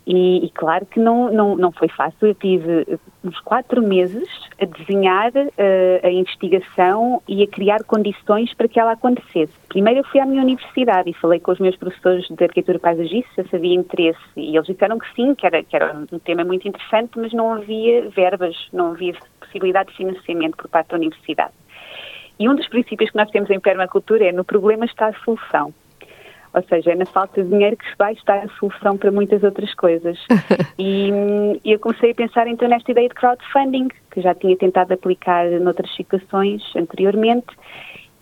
E, 0.06 0.46
e, 0.46 0.50
claro 0.50 0.86
que 0.86 1.00
não, 1.00 1.32
não, 1.32 1.56
não 1.56 1.72
foi 1.72 1.88
fácil. 1.88 2.28
Eu 2.28 2.34
tive 2.34 2.98
uns 3.24 3.40
quatro 3.40 3.82
meses 3.82 4.28
a 4.60 4.64
desenhar 4.64 5.32
uh, 5.32 6.06
a 6.06 6.08
investigação 6.08 7.20
e 7.26 7.42
a 7.42 7.46
criar 7.48 7.82
condições 7.82 8.54
para 8.54 8.68
que 8.68 8.78
ela 8.78 8.92
acontecesse. 8.92 9.52
Primeiro 9.68 10.00
eu 10.00 10.04
fui 10.04 10.20
à 10.20 10.26
minha 10.26 10.42
universidade 10.42 11.10
e 11.10 11.14
falei 11.14 11.40
com 11.40 11.50
os 11.50 11.58
meus 11.58 11.74
professores 11.74 12.24
de 12.28 12.44
arquitetura 12.44 12.78
paisagista 12.78 13.44
se 13.50 13.56
havia 13.56 13.74
interesse 13.74 14.20
e 14.36 14.56
eles 14.56 14.66
disseram 14.68 14.96
que 14.96 15.12
sim, 15.12 15.34
que 15.34 15.44
era, 15.44 15.64
que 15.64 15.74
era 15.74 15.92
um 16.12 16.18
tema 16.20 16.44
muito 16.44 16.68
interessante, 16.68 17.18
mas 17.18 17.32
não 17.32 17.54
havia 17.54 18.08
verbas, 18.10 18.56
não 18.72 18.92
havia 18.92 19.14
possibilidade 19.40 19.90
de 19.90 19.96
financiamento 19.96 20.56
por 20.56 20.68
parte 20.68 20.90
da 20.90 20.96
universidade. 20.96 21.52
E 22.38 22.48
um 22.48 22.54
dos 22.54 22.68
princípios 22.68 23.10
que 23.10 23.16
nós 23.16 23.30
temos 23.30 23.50
em 23.50 23.58
permacultura 23.58 24.26
é 24.26 24.32
no 24.32 24.44
problema 24.44 24.84
está 24.84 25.08
a 25.08 25.14
solução. 25.24 25.74
Ou 26.56 26.62
seja, 26.62 26.92
é 26.92 26.94
na 26.94 27.04
falta 27.04 27.42
de 27.42 27.50
dinheiro 27.50 27.76
que 27.76 27.84
vai 27.98 28.14
estar 28.14 28.38
a 28.38 28.48
solução 28.58 28.96
para 28.96 29.12
muitas 29.12 29.42
outras 29.42 29.74
coisas. 29.74 30.18
e, 30.78 31.10
e 31.62 31.72
eu 31.72 31.78
comecei 31.78 32.12
a 32.12 32.14
pensar 32.14 32.48
então 32.48 32.66
nesta 32.66 32.90
ideia 32.90 33.08
de 33.10 33.14
crowdfunding, 33.14 33.88
que 34.10 34.22
já 34.22 34.34
tinha 34.34 34.56
tentado 34.56 34.94
aplicar 34.94 35.44
noutras 35.60 35.94
situações 35.94 36.62
anteriormente. 36.74 37.54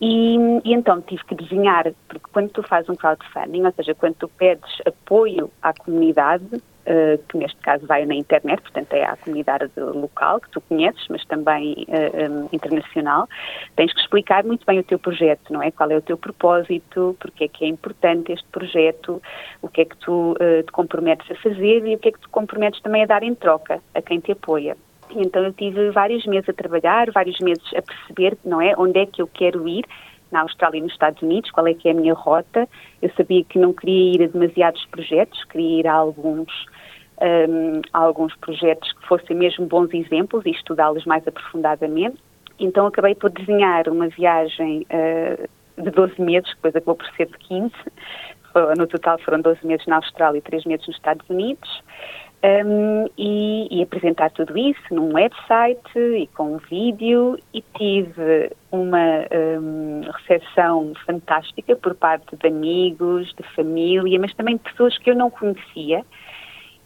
E, 0.00 0.36
e, 0.64 0.74
então 0.74 1.00
tive 1.00 1.24
que 1.24 1.36
desenhar, 1.36 1.84
porque 2.08 2.26
quando 2.32 2.50
tu 2.50 2.62
fazes 2.64 2.90
um 2.90 2.96
crowdfunding, 2.96 3.64
ou 3.64 3.72
seja, 3.72 3.94
quando 3.94 4.16
tu 4.16 4.28
pedes 4.28 4.82
apoio 4.84 5.48
à 5.62 5.72
comunidade, 5.72 6.60
uh, 6.86 7.22
que 7.28 7.36
neste 7.36 7.58
caso 7.60 7.86
vai 7.86 8.04
na 8.06 8.14
internet, 8.14 8.60
portanto 8.62 8.92
é 8.92 9.04
à 9.04 9.16
comunidade 9.16 9.70
local 9.76 10.40
que 10.40 10.50
tu 10.50 10.60
conheces, 10.60 11.04
mas 11.08 11.24
também 11.26 11.86
uh, 11.88 11.92
eh, 11.92 12.28
um, 12.28 12.48
internacional, 12.52 13.28
tens 13.76 13.92
que 13.92 14.00
explicar 14.00 14.44
muito 14.44 14.64
bem 14.66 14.78
o 14.78 14.82
teu 14.82 14.98
projeto, 14.98 15.52
não 15.52 15.62
é? 15.62 15.70
Qual 15.70 15.90
é 15.90 15.96
o 15.96 16.02
teu 16.02 16.16
propósito, 16.16 17.16
porque 17.18 17.44
é 17.44 17.48
que 17.48 17.64
é 17.64 17.68
importante 17.68 18.32
este 18.32 18.46
projeto, 18.48 19.20
o 19.62 19.68
que 19.68 19.82
é 19.82 19.84
que 19.84 19.96
tu 19.98 20.32
uh, 20.32 20.62
te 20.62 20.72
comprometes 20.72 21.30
a 21.30 21.34
fazer 21.36 21.86
e 21.86 21.94
o 21.94 21.98
que 21.98 22.08
é 22.08 22.12
que 22.12 22.20
tu 22.20 22.28
comprometes 22.30 22.80
também 22.80 23.02
a 23.02 23.06
dar 23.06 23.22
em 23.22 23.34
troca 23.34 23.80
a 23.94 24.02
quem 24.02 24.20
te 24.20 24.32
apoia. 24.32 24.76
E 25.10 25.20
então 25.20 25.44
eu 25.44 25.52
tive 25.52 25.90
vários 25.90 26.24
meses 26.26 26.48
a 26.48 26.52
trabalhar, 26.52 27.10
vários 27.10 27.38
meses 27.40 27.64
a 27.74 27.82
perceber, 27.82 28.36
não 28.44 28.60
é, 28.60 28.74
onde 28.76 28.98
é 28.98 29.06
que 29.06 29.20
eu 29.20 29.26
quero 29.26 29.68
ir, 29.68 29.84
na 30.34 30.40
Austrália 30.40 30.78
e 30.78 30.82
nos 30.82 30.92
Estados 30.92 31.22
Unidos, 31.22 31.50
qual 31.52 31.66
é 31.68 31.74
que 31.74 31.88
é 31.88 31.92
a 31.92 31.94
minha 31.94 32.12
rota. 32.12 32.68
Eu 33.00 33.10
sabia 33.16 33.44
que 33.44 33.56
não 33.56 33.72
queria 33.72 34.14
ir 34.14 34.22
a 34.24 34.26
demasiados 34.26 34.84
projetos, 34.86 35.42
queria 35.44 35.80
ir 35.80 35.86
a 35.86 35.94
alguns 35.94 36.50
um, 37.20 37.82
alguns 37.92 38.34
projetos 38.36 38.92
que 38.92 39.06
fossem 39.06 39.36
mesmo 39.36 39.66
bons 39.66 39.92
exemplos 39.92 40.44
e 40.46 40.50
estudá-los 40.50 41.04
mais 41.04 41.26
aprofundadamente. 41.26 42.18
Então 42.58 42.86
acabei 42.86 43.14
por 43.14 43.30
desenhar 43.30 43.88
uma 43.88 44.08
viagem 44.08 44.86
uh, 44.90 45.82
de 45.82 45.90
12 45.90 46.20
meses, 46.20 46.48
que 46.50 46.56
depois 46.56 46.76
acabou 46.76 46.94
por 46.96 47.06
ser 47.16 47.26
de 47.26 47.38
15. 47.38 47.72
No 48.78 48.86
total 48.86 49.18
foram 49.18 49.40
12 49.40 49.66
meses 49.66 49.84
na 49.86 49.96
Austrália 49.96 50.38
e 50.38 50.42
3 50.42 50.64
meses 50.64 50.86
nos 50.86 50.96
Estados 50.96 51.28
Unidos. 51.28 51.82
Um, 52.44 53.06
e, 53.16 53.68
e, 53.70 53.82
apresentar 53.82 54.30
tudo 54.30 54.58
isso 54.58 54.82
num 54.90 55.14
website 55.14 55.98
e 55.98 56.26
com 56.34 56.56
um 56.56 56.58
vídeo 56.58 57.38
e 57.54 57.64
tive 57.74 58.52
uma 58.70 59.24
um, 59.32 60.02
recepção 60.12 60.92
fantástica 61.06 61.74
por 61.74 61.94
parte 61.94 62.36
de 62.36 62.46
amigos, 62.46 63.32
de 63.34 63.42
família, 63.54 64.20
mas 64.20 64.34
também 64.34 64.58
de 64.58 64.62
pessoas 64.62 64.98
que 64.98 65.08
eu 65.08 65.16
não 65.16 65.30
conhecia 65.30 66.04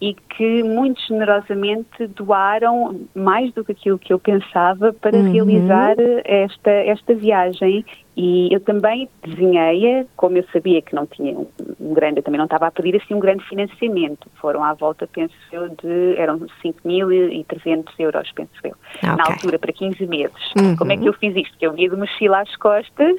e 0.00 0.14
que 0.14 0.62
muito 0.62 1.00
generosamente 1.06 2.06
doaram 2.08 3.00
mais 3.14 3.52
do 3.52 3.64
que 3.64 3.72
aquilo 3.72 3.98
que 3.98 4.12
eu 4.12 4.18
pensava 4.18 4.92
para 4.92 5.16
uhum. 5.16 5.32
realizar 5.32 5.96
esta, 6.24 6.70
esta 6.70 7.14
viagem. 7.14 7.84
E 8.16 8.52
eu 8.52 8.58
também 8.58 9.08
desenhei-a, 9.24 10.04
como 10.16 10.37
eu 10.37 10.44
sabia 10.52 10.82
que 10.82 10.92
não 10.92 11.06
tinha 11.06 11.38
um, 11.38 11.46
um 11.80 11.94
grande, 11.94 12.18
eu 12.18 12.22
também 12.24 12.38
não 12.38 12.46
estava 12.46 12.66
a 12.66 12.70
pedir 12.70 12.96
assim 12.96 13.14
um 13.14 13.20
grande 13.20 13.44
financiamento. 13.44 14.28
Foram 14.40 14.64
à 14.64 14.74
volta, 14.74 15.06
penso 15.06 15.34
eu, 15.52 15.68
de, 15.68 16.16
eram 16.16 16.40
5.300 16.64 17.84
euros, 17.98 18.32
penso 18.32 18.50
eu, 18.64 18.74
okay. 18.96 19.08
na 19.16 19.24
altura, 19.24 19.58
para 19.58 19.72
15 19.72 20.04
meses. 20.06 20.34
Uhum. 20.58 20.74
Como 20.76 20.92
é 20.92 20.96
que 20.96 21.06
eu 21.06 21.12
fiz 21.12 21.34
isto? 21.37 21.56
Que 21.58 21.66
eu 21.66 21.76
ia 21.76 21.88
de 21.88 21.96
mochila 21.96 22.40
às 22.40 22.56
costas 22.56 23.16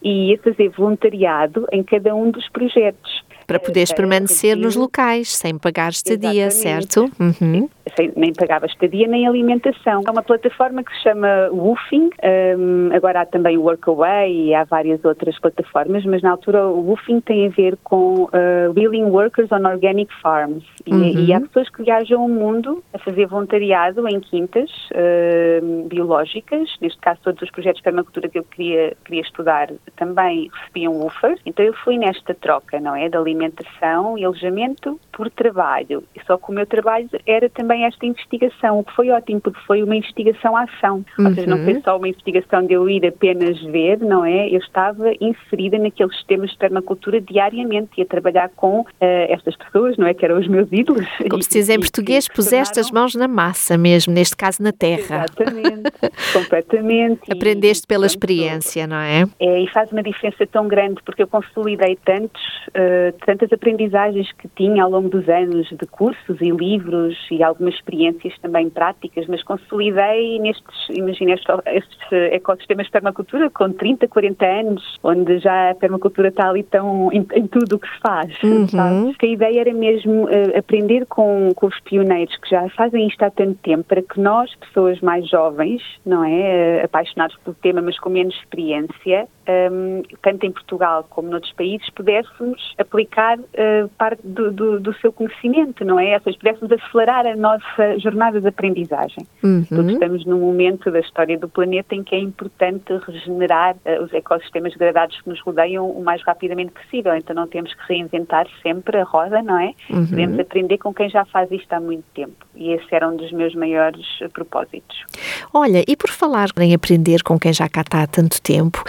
e 0.00 0.30
ia 0.30 0.38
fazer 0.38 0.68
voluntariado 0.68 1.66
em 1.72 1.82
cada 1.82 2.14
um 2.14 2.30
dos 2.30 2.48
projetos 2.50 3.25
para 3.46 3.60
poderes 3.60 3.92
permanecer 3.92 4.56
nos 4.56 4.74
locais 4.74 5.34
sem 5.34 5.56
pagar 5.56 5.90
estadia, 5.90 6.50
certo? 6.50 7.10
Uhum. 7.18 7.68
Sem, 7.94 8.12
nem 8.16 8.32
pagava 8.32 8.66
estadia 8.66 9.06
nem 9.06 9.26
alimentação. 9.26 10.02
É 10.06 10.10
uma 10.10 10.22
plataforma 10.22 10.82
que 10.82 10.92
se 10.96 11.02
chama 11.02 11.48
Woofing, 11.50 12.10
um, 12.58 12.90
agora 12.94 13.20
há 13.20 13.26
também 13.26 13.56
o 13.56 13.62
Workaway 13.62 14.48
e 14.48 14.54
há 14.54 14.64
várias 14.64 15.04
outras 15.04 15.38
plataformas, 15.38 16.04
mas 16.04 16.22
na 16.22 16.32
altura 16.32 16.66
o 16.66 16.88
Woofing 16.88 17.20
tem 17.20 17.46
a 17.46 17.50
ver 17.50 17.76
com 17.84 18.24
uh, 18.24 18.72
Wheeling 18.74 19.04
Workers 19.04 19.50
on 19.52 19.66
Organic 19.68 20.12
Farms 20.20 20.64
e, 20.86 20.92
uhum. 20.92 21.02
e, 21.02 21.32
há 21.32 21.40
pessoas 21.40 21.68
que 21.68 21.82
viajam 21.82 22.24
o 22.24 22.28
mundo 22.28 22.82
a 22.92 22.98
fazer 22.98 23.26
voluntariado 23.26 24.06
em 24.08 24.20
quintas 24.20 24.70
uh, 24.90 25.88
biológicas, 25.88 26.68
neste 26.80 26.98
caso 27.00 27.20
todos 27.22 27.42
os 27.42 27.50
projetos 27.50 27.78
de 27.78 27.84
permacultura 27.84 28.28
que 28.28 28.38
eu 28.38 28.44
queria, 28.44 28.96
queria 29.04 29.22
estudar 29.22 29.68
também 29.96 30.50
recebiam 30.60 30.92
woofers, 30.94 31.40
então 31.44 31.64
eu 31.64 31.74
fui 31.74 31.98
nesta 31.98 32.34
troca, 32.34 32.80
não 32.80 32.94
é, 32.94 33.08
da 33.08 33.18
alimentação 33.18 34.16
e 34.18 34.24
alojamento 34.24 35.00
por 35.12 35.30
trabalho. 35.30 36.02
Só 36.26 36.36
que 36.36 36.50
o 36.50 36.54
meu 36.54 36.66
trabalho 36.66 37.08
era 37.26 37.48
também 37.48 37.75
esta 37.84 38.06
investigação, 38.06 38.80
o 38.80 38.84
que 38.84 38.92
foi 38.94 39.10
ótimo, 39.10 39.40
porque 39.40 39.58
foi 39.66 39.82
uma 39.82 39.96
investigação-ação. 39.96 41.04
Uhum. 41.18 41.26
Ou 41.26 41.34
seja, 41.34 41.46
não 41.46 41.64
foi 41.64 41.74
uhum. 41.74 41.82
só 41.82 41.96
uma 41.96 42.08
investigação 42.08 42.66
de 42.66 42.74
eu 42.74 42.88
ir 42.88 43.06
apenas 43.06 43.60
ver, 43.64 43.98
não 44.00 44.24
é? 44.24 44.48
Eu 44.48 44.58
estava 44.58 45.12
inserida 45.20 45.78
naqueles 45.78 46.14
sistemas 46.16 46.50
de 46.50 46.58
permacultura 46.58 47.20
diariamente 47.20 47.90
e 47.98 48.02
a 48.02 48.06
trabalhar 48.06 48.50
com 48.50 48.80
uh, 48.80 48.86
estas 49.00 49.56
pessoas, 49.56 49.96
não 49.96 50.06
é? 50.06 50.14
Que 50.14 50.24
eram 50.24 50.38
os 50.38 50.48
meus 50.48 50.70
ídolos. 50.70 51.06
Como 51.28 51.42
se 51.42 51.50
diz 51.50 51.68
em 51.68 51.78
português, 51.78 52.28
puseste 52.28 52.78
as 52.80 52.90
mãos 52.90 53.14
na 53.14 53.28
massa 53.28 53.76
mesmo, 53.76 54.12
neste 54.12 54.36
caso 54.36 54.62
na 54.62 54.72
terra. 54.72 55.26
Exatamente, 55.26 55.90
completamente. 56.32 57.32
Aprendeste 57.32 57.84
e, 57.84 57.86
pela 57.86 58.00
portanto, 58.00 58.16
experiência, 58.16 58.86
não 58.86 58.96
é? 58.96 59.24
É, 59.38 59.60
e 59.60 59.68
faz 59.68 59.90
uma 59.92 60.02
diferença 60.02 60.46
tão 60.46 60.68
grande, 60.68 61.00
porque 61.04 61.22
eu 61.22 61.26
consolidei 61.26 61.96
tantos, 62.04 62.42
uh, 62.68 63.12
tantas 63.24 63.52
aprendizagens 63.52 64.30
que 64.32 64.48
tinha 64.56 64.84
ao 64.84 64.90
longo 64.90 65.08
dos 65.08 65.28
anos 65.28 65.68
de 65.68 65.86
cursos 65.86 66.40
e 66.40 66.50
livros 66.50 67.16
e 67.30 67.42
algumas 67.42 67.65
experiências 67.74 68.34
também 68.40 68.70
práticas, 68.70 69.26
mas 69.26 69.42
consolidei 69.42 70.38
nestes, 70.38 70.88
imagina, 70.90 71.34
estes, 71.34 71.98
ecossistemas 72.32 72.86
de 72.86 72.92
permacultura 72.92 73.50
com 73.50 73.72
30, 73.72 74.08
40 74.08 74.46
anos, 74.46 74.98
onde 75.02 75.38
já 75.38 75.70
a 75.70 75.74
permacultura 75.74 76.28
está 76.28 76.48
ali 76.48 76.62
tão 76.62 77.10
em, 77.12 77.26
em 77.34 77.46
tudo 77.46 77.76
o 77.76 77.78
que 77.78 77.88
se 77.88 78.00
faz, 78.00 78.42
uhum. 78.42 78.68
sabe? 78.68 79.16
A 79.22 79.26
ideia 79.26 79.60
era 79.60 79.74
mesmo 79.74 80.24
uh, 80.24 80.58
aprender 80.58 81.06
com, 81.06 81.52
com 81.54 81.66
os 81.66 81.80
pioneiros 81.80 82.36
que 82.36 82.50
já 82.50 82.68
fazem 82.70 83.06
isto 83.06 83.22
há 83.22 83.30
tanto 83.30 83.54
tempo, 83.62 83.84
para 83.84 84.02
que 84.02 84.20
nós, 84.20 84.54
pessoas 84.56 85.00
mais 85.00 85.28
jovens, 85.28 85.82
não 86.04 86.24
é, 86.24 86.80
uh, 86.80 86.84
apaixonados 86.84 87.36
pelo 87.44 87.56
tema, 87.56 87.82
mas 87.82 87.98
com 87.98 88.10
menos 88.10 88.34
experiência, 88.36 89.28
um, 89.48 90.02
tanto 90.22 90.44
em 90.44 90.50
Portugal 90.50 91.06
como 91.08 91.28
noutros 91.28 91.52
países, 91.52 91.88
pudéssemos 91.90 92.74
aplicar 92.78 93.38
uh, 93.38 93.88
parte 93.96 94.20
do, 94.24 94.50
do, 94.50 94.80
do, 94.80 94.94
seu 94.96 95.12
conhecimento, 95.12 95.84
não 95.84 95.98
é? 95.98 96.14
Ou 96.14 96.20
seja, 96.20 96.38
pudéssemos 96.38 96.72
acelerar 96.72 97.26
a 97.26 97.36
nossa 97.36 97.98
jornada 97.98 98.40
de 98.40 98.48
aprendizagem. 98.48 99.26
Uhum. 99.42 99.64
Todos 99.64 99.92
estamos 99.92 100.24
num 100.26 100.40
momento 100.40 100.90
da 100.90 101.00
história 101.00 101.38
do 101.38 101.48
planeta 101.48 101.94
em 101.94 102.02
que 102.02 102.14
é 102.14 102.18
importante 102.18 102.92
regenerar 103.06 103.76
uh, 103.76 104.02
os 104.02 104.12
ecossistemas 104.12 104.72
degradados 104.72 105.20
que 105.20 105.28
nos 105.28 105.40
rodeiam 105.40 105.90
o 105.90 106.02
mais 106.02 106.22
rapidamente 106.22 106.72
possível, 106.72 107.14
então 107.14 107.34
não 107.34 107.46
temos 107.46 107.72
que 107.74 107.82
reinventar 107.88 108.46
sempre 108.62 108.98
a 108.98 109.04
roda, 109.04 109.42
não 109.42 109.58
é? 109.58 109.72
Uhum. 109.90 110.06
Podemos 110.06 110.38
aprender 110.38 110.78
com 110.78 110.92
quem 110.92 111.08
já 111.08 111.24
faz 111.24 111.50
isto 111.50 111.72
há 111.72 111.80
muito 111.80 112.04
tempo 112.14 112.46
e 112.56 112.72
esse 112.72 112.86
era 112.94 113.08
um 113.08 113.16
dos 113.16 113.30
meus 113.32 113.54
maiores 113.54 114.06
propósitos. 114.32 115.04
Olha, 115.52 115.84
e 115.86 115.96
por 115.96 116.10
falar 116.10 116.48
em 116.58 116.74
aprender 116.74 117.22
com 117.22 117.38
quem 117.38 117.52
já 117.52 117.68
cá 117.68 117.82
está 117.82 118.02
há 118.02 118.06
tanto 118.06 118.40
tempo, 118.40 118.82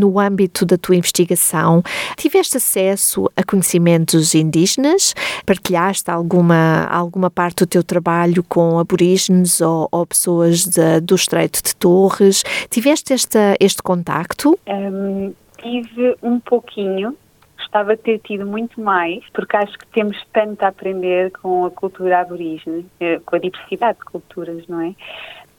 no 0.00 0.18
âmbito 0.18 0.64
da 0.64 0.78
tua 0.78 0.96
investigação, 0.96 1.82
tiveste 2.16 2.56
acesso 2.56 3.30
a 3.36 3.44
conhecimentos 3.44 4.34
indígenas? 4.34 5.14
Partilhaste 5.44 6.10
alguma, 6.10 6.86
alguma 6.86 7.30
parte 7.30 7.58
do 7.58 7.66
teu 7.66 7.84
trabalho 7.84 8.42
com 8.42 8.78
aborígenes 8.78 9.60
ou, 9.60 9.88
ou 9.92 10.06
pessoas 10.06 10.64
de, 10.64 11.00
do 11.00 11.14
Estreito 11.14 11.62
de 11.62 11.76
Torres? 11.76 12.42
Tiveste 12.70 13.12
esta, 13.12 13.54
este 13.60 13.82
contacto? 13.82 14.58
Um, 14.66 15.32
tive 15.58 16.16
um 16.22 16.40
pouquinho, 16.40 17.16
gostava 17.56 17.96
de 17.96 18.02
ter 18.02 18.18
tido 18.20 18.46
muito 18.46 18.80
mais, 18.80 19.22
porque 19.32 19.56
acho 19.56 19.78
que 19.78 19.86
temos 19.88 20.16
tanto 20.32 20.62
a 20.62 20.68
aprender 20.68 21.30
com 21.32 21.66
a 21.66 21.70
cultura 21.70 22.20
aborígene, 22.20 22.86
eh, 22.98 23.20
com 23.24 23.36
a 23.36 23.38
diversidade 23.38 23.98
de 23.98 24.04
culturas, 24.04 24.66
não 24.66 24.80
é? 24.80 24.94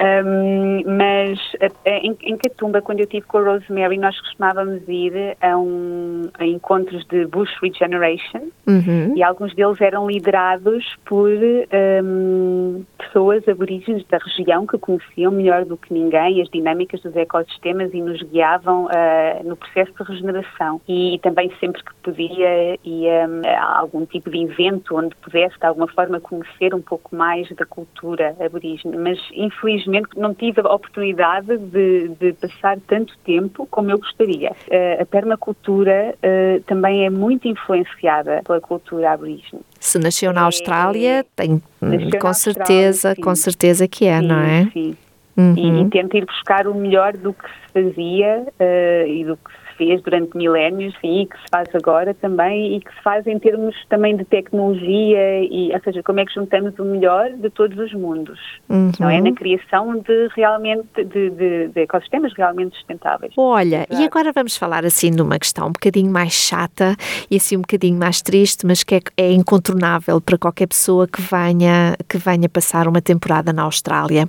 Um, 0.02 0.82
mas 0.98 1.40
em, 1.86 2.18
em 2.24 2.36
Catumba, 2.36 2.82
quando 2.82 3.00
eu 3.00 3.04
estive 3.04 3.26
com 3.28 3.38
a 3.38 3.44
Rosemary, 3.44 4.00
nós 4.00 4.20
costumávamos 4.20 4.82
ir 4.88 5.38
a, 5.40 5.56
um, 5.56 6.24
a 6.40 6.46
encontros 6.46 7.06
de 7.06 7.28
Bush 7.28 7.52
Regeneration 7.62 8.50
uhum. 8.68 9.16
e 9.16 9.22
alguns 9.22 9.54
deles 9.54 9.80
eram 9.80 10.10
liderados 10.10 10.84
por 11.06 11.30
um, 12.04 12.84
pessoas 12.98 13.48
aborígenes 13.48 14.04
da 14.08 14.18
região 14.18 14.66
que 14.66 14.78
conheciam 14.80 15.32
melhor 15.32 15.66
do 15.66 15.78
que 15.78 15.94
ninguém 15.94 16.42
as 16.42 16.50
dinâmicas 16.50 17.02
dos 17.02 17.16
ecossistemas 17.16 17.94
e 17.94 18.02
nos 18.02 18.24
guiavam 18.24 18.86
uh, 18.86 19.48
no 19.48 19.56
processo 19.56 19.92
de 19.94 20.04
regeneração. 20.04 20.82
E, 20.88 21.20
também 21.22 21.52
sempre 21.60 21.84
que 21.84 21.94
podia 22.02 22.80
ia 22.84 23.30
a 23.46 23.80
algum 23.80 24.06
tipo 24.06 24.32
de 24.32 24.44
evento 24.44 24.98
onde 24.98 25.16
pudesse 25.18 25.60
de 25.60 25.66
alguma 25.66 25.88
forma 25.88 26.20
conhecer 26.20 26.74
um 26.74 26.82
pouco 26.82 27.16
mais 27.16 27.48
da 27.52 27.66
cultura 27.66 28.36
aborígene. 28.44 28.98
Mas 28.98 29.20
infelizmente 29.34 29.91
infelizmente 29.92 30.18
não 30.18 30.34
tive 30.34 30.62
a 30.62 30.74
oportunidade 30.74 31.58
de, 31.58 32.10
de 32.20 32.34
passar 32.34 32.80
tanto 32.88 33.14
tempo 33.26 33.68
como 33.70 33.92
eu 33.92 34.00
gostaria. 34.00 34.52
Uh, 34.52 35.02
a 35.02 35.06
permacultura 35.06 36.16
uh, 36.16 36.62
também 36.64 37.06
é 37.06 37.10
muito 37.10 37.48
influenciada 37.48 38.42
pela 38.46 38.62
cultura 38.62 39.12
aborígene. 39.12 39.62
Se 39.80 40.00
nasceu 40.00 40.32
na 40.34 40.44
Austrália, 40.44 41.20
é, 41.20 41.26
tem 41.36 41.62
com 42.20 42.34
certeza, 42.34 43.10
Austrália, 43.10 43.24
com 43.24 43.36
certeza 43.36 43.88
que 43.88 44.06
é, 44.06 44.20
sim, 44.20 44.28
não 44.28 44.40
é? 44.40 44.70
Sim. 44.72 44.98
Uhum. 45.38 45.56
E, 45.56 45.82
e 45.82 45.90
tento 45.90 46.18
ir 46.18 46.26
buscar 46.26 46.68
o 46.68 46.76
melhor 46.76 47.14
do 47.14 47.34
que 47.34 47.48
se 47.50 47.74
fazia 47.74 48.46
uh, 48.60 49.08
e 49.08 49.24
do 49.24 49.38
que 49.38 49.50
se 49.72 49.78
fez 49.78 50.02
durante 50.02 50.36
milénios 50.36 50.94
e 51.04 51.26
que 51.26 51.38
se 51.38 51.46
faz 51.52 51.68
agora 51.74 52.14
também 52.14 52.76
e 52.76 52.82
que 52.82 52.94
se 52.94 53.02
faz 53.04 53.26
em 53.28 53.40
termos 53.40 53.76
também 53.90 54.16
de 54.16 54.26
tecnologia 54.26 55.44
e, 55.44 55.72
ou 55.74 55.82
seja, 55.84 56.04
como 56.04 56.20
é 56.20 56.26
que 56.26 56.34
juntamos 56.34 56.78
o 56.80 56.84
melhor 56.84 57.32
de 57.32 57.50
todos 57.50 57.78
os 57.78 57.94
mundos, 57.94 58.40
uhum. 58.70 58.92
não 59.00 59.10
é? 59.10 59.22
Na 59.22 59.32
criação 59.34 59.98
de 60.00 60.30
realmente, 60.36 61.04
de, 61.04 61.30
de, 61.30 61.68
de 61.70 61.82
ecossistemas 61.82 62.34
realmente 62.36 62.76
sustentáveis. 62.76 63.34
Olha, 63.38 63.86
Exato. 63.90 64.02
e 64.02 64.06
agora 64.06 64.32
vamos 64.32 64.58
falar 64.58 64.86
assim 64.86 65.12
de 65.12 65.22
uma 65.22 65.38
questão 65.40 65.68
um 65.68 65.72
bocadinho 65.72 66.12
mais 66.12 66.34
chata 66.34 66.96
e 67.30 67.36
assim 67.36 67.58
um 67.58 67.62
bocadinho 67.62 67.98
mais 67.98 68.22
triste, 68.22 68.66
mas 68.66 68.84
que 68.84 68.96
é, 68.96 69.02
é 69.18 69.32
incontornável 69.32 70.20
para 70.22 70.38
qualquer 70.38 70.68
pessoa 70.68 71.08
que 71.08 71.22
venha, 71.22 71.96
que 72.08 72.18
venha 72.18 72.48
passar 72.50 72.88
uma 72.88 73.02
temporada 73.02 73.54
na 73.54 73.64
Austrália. 73.64 74.28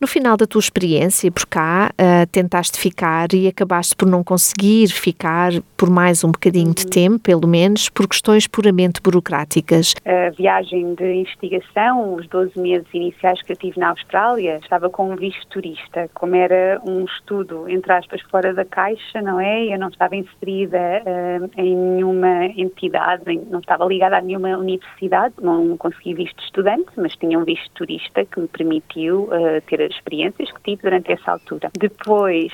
No 0.00 0.06
final 0.06 0.36
da 0.36 0.46
tua 0.46 0.60
experiência 0.60 1.30
por 1.30 1.46
cá, 1.46 1.90
uh, 1.92 2.26
tentaste 2.30 2.78
ficar 2.78 3.32
e 3.32 3.46
acabaste 3.48 3.96
por 3.96 4.08
não 4.08 4.22
conseguir 4.22 4.91
ficar 4.98 5.52
por 5.76 5.90
mais 5.90 6.22
um 6.24 6.30
bocadinho 6.30 6.74
de 6.74 6.86
tempo, 6.86 7.18
pelo 7.18 7.46
menos, 7.46 7.88
por 7.88 8.08
questões 8.08 8.46
puramente 8.46 9.00
burocráticas. 9.02 9.94
A 10.04 10.30
viagem 10.30 10.94
de 10.94 11.12
investigação, 11.14 12.14
os 12.14 12.26
12 12.28 12.58
meses 12.58 12.86
iniciais 12.92 13.42
que 13.42 13.52
eu 13.52 13.56
tive 13.56 13.80
na 13.80 13.90
Austrália, 13.90 14.58
estava 14.62 14.88
com 14.88 15.10
um 15.10 15.16
visto 15.16 15.46
turista. 15.48 16.08
Como 16.14 16.34
era 16.34 16.80
um 16.84 17.04
estudo, 17.04 17.68
entre 17.68 17.92
aspas, 17.92 18.20
fora 18.22 18.54
da 18.54 18.64
caixa, 18.64 19.20
não 19.20 19.40
é? 19.40 19.74
Eu 19.74 19.78
não 19.78 19.88
estava 19.88 20.16
inserida 20.16 20.78
uh, 20.78 21.50
em 21.56 21.76
nenhuma 21.76 22.46
entidade, 22.56 23.24
não 23.50 23.60
estava 23.60 23.84
ligada 23.84 24.16
a 24.18 24.20
nenhuma 24.20 24.56
universidade, 24.56 25.34
não 25.40 25.76
consegui 25.76 26.14
visto 26.14 26.36
de 26.36 26.44
estudante, 26.44 26.90
mas 26.96 27.16
tinha 27.16 27.38
um 27.38 27.44
visto 27.44 27.70
turista 27.74 28.24
que 28.24 28.40
me 28.40 28.48
permitiu 28.48 29.24
uh, 29.24 29.60
ter 29.66 29.82
as 29.82 29.90
experiências 29.92 30.50
que 30.52 30.62
tive 30.62 30.82
durante 30.82 31.12
essa 31.12 31.32
altura. 31.32 31.70
Depois, 31.78 32.52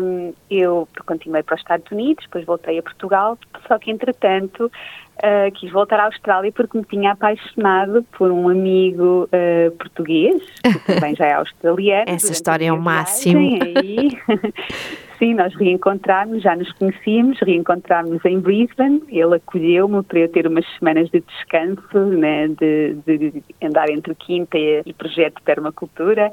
um, 0.00 0.32
eu 0.50 0.88
continuei 1.06 1.42
para 1.42 1.56
os 1.56 1.63
Estados 1.64 1.90
Unidos, 1.90 2.24
depois 2.24 2.44
voltei 2.44 2.78
a 2.78 2.82
Portugal, 2.82 3.38
só 3.66 3.78
que 3.78 3.90
entretanto 3.90 4.66
uh, 4.66 5.50
quis 5.54 5.72
voltar 5.72 5.98
à 5.98 6.04
Austrália 6.04 6.52
porque 6.52 6.76
me 6.76 6.84
tinha 6.84 7.12
apaixonado 7.12 8.04
por 8.16 8.30
um 8.30 8.48
amigo 8.48 9.24
uh, 9.24 9.70
português, 9.72 10.42
que 10.62 10.92
também 10.94 11.16
já 11.16 11.26
é 11.26 11.32
australiano. 11.34 12.04
Essa 12.06 12.32
história 12.32 12.66
é 12.66 12.72
o 12.72 12.80
máximo. 12.80 13.58
Aí, 13.62 14.10
sim, 15.18 15.34
nós 15.34 15.54
reencontramos, 15.54 16.42
já 16.42 16.56
nos 16.56 16.70
conhecíamos, 16.72 17.38
reencontramos 17.40 18.24
em 18.24 18.38
Brisbane, 18.40 19.02
ele 19.08 19.36
acolheu-me 19.36 20.02
para 20.02 20.20
eu 20.20 20.28
ter 20.28 20.46
umas 20.46 20.64
semanas 20.78 21.08
de 21.10 21.20
descanso, 21.20 21.98
né, 21.98 22.48
de, 22.48 22.94
de 23.06 23.42
andar 23.62 23.90
entre 23.90 24.14
quinta 24.14 24.58
e, 24.58 24.92
projeto 24.92 25.36
de 25.36 25.42
permacultura. 25.42 26.32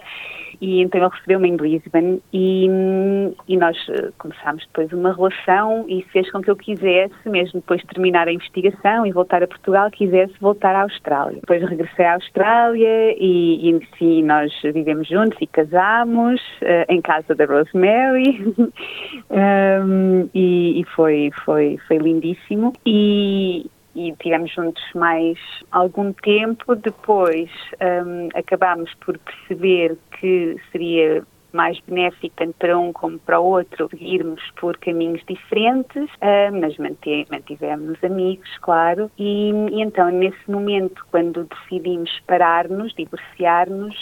E 0.60 0.82
então 0.82 1.02
ele 1.02 1.10
recebeu-me 1.10 1.50
em 1.50 1.56
Brisbane 1.56 2.22
e, 2.32 2.68
e 3.48 3.58
nós 3.58 3.78
eh, 3.90 4.12
começámos 4.18 4.64
depois 4.68 4.94
uma 4.94 5.14
relação 5.14 5.86
e 5.88 6.04
fez 6.12 6.30
com 6.32 6.42
que 6.42 6.52
eu 6.52 6.56
quisesse, 6.56 7.28
mesmo 7.28 7.62
depois 7.62 7.82
de 7.82 7.88
terminar 7.88 8.28
a 8.28 8.32
investigação 8.32 9.06
e 9.06 9.12
voltar 9.12 9.42
a 9.42 9.48
Portugal, 9.48 9.90
quisesse 9.90 10.34
voltar 10.40 10.76
à 10.76 10.84
Austrália. 10.84 11.40
Depois 11.42 11.68
regressei 11.68 12.06
à 12.06 12.14
Austrália 12.14 13.16
e, 13.18 13.70
e 14.00 14.22
nós 14.22 14.52
vivemos 14.64 15.08
juntos 15.08 15.38
e 15.42 15.48
casámos 15.48 16.40
uh, 16.62 16.86
em 16.90 17.02
casa 17.02 17.34
da 17.34 17.46
Rosemary 17.46 18.54
um, 19.30 20.30
e, 20.34 20.82
e, 20.82 20.84
foi, 20.96 21.32
foi, 21.46 21.78
foi 21.88 21.98
lindíssimo. 21.98 22.74
E, 22.86 23.70
e 23.96 24.14
tivemos 24.22 24.52
juntos 24.54 24.84
mais 24.96 25.38
algum 25.72 26.14
tempo. 26.14 26.76
Depois 26.76 27.50
um, 28.06 28.30
acabámos 28.34 28.94
por 28.96 29.18
perceber 29.18 29.98
que 30.20 30.56
seria 30.72 31.24
mais 31.54 31.80
benéfico 31.82 32.34
tanto 32.38 32.54
para 32.58 32.78
um 32.78 32.94
como 32.94 33.20
para 33.20 33.40
o 33.40 33.46
outro 33.46 33.90
seguirmos 33.90 34.42
por 34.60 34.78
caminhos 34.78 35.22
diferentes, 35.28 36.04
uh, 36.04 36.52
mas 36.60 36.78
mantivemos 36.78 38.02
amigos, 38.04 38.50
claro, 38.62 39.12
e, 39.18 39.52
e, 39.72 39.82
então 39.82 40.10
nesse 40.10 40.50
momento, 40.50 41.06
quando 41.12 41.44
decidimos 41.46 42.10
parar-nos, 42.26 42.94
divorciar-nos, 42.94 43.96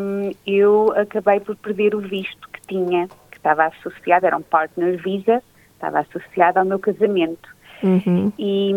um, 0.00 0.30
eu 0.46 0.92
acabei 0.96 1.40
por 1.40 1.56
perder 1.56 1.94
o 1.94 2.00
visto 2.00 2.48
que 2.50 2.60
tinha, 2.68 3.08
estava 3.42 3.66
associado, 3.66 4.26
era 4.26 4.36
um 4.36 4.42
partner 4.42 4.96
visa, 5.02 5.42
estava 5.74 5.98
associado 5.98 6.60
ao 6.60 6.64
meu 6.64 6.78
casamento. 6.78 7.50
Uhum. 7.82 8.32
E, 8.38 8.72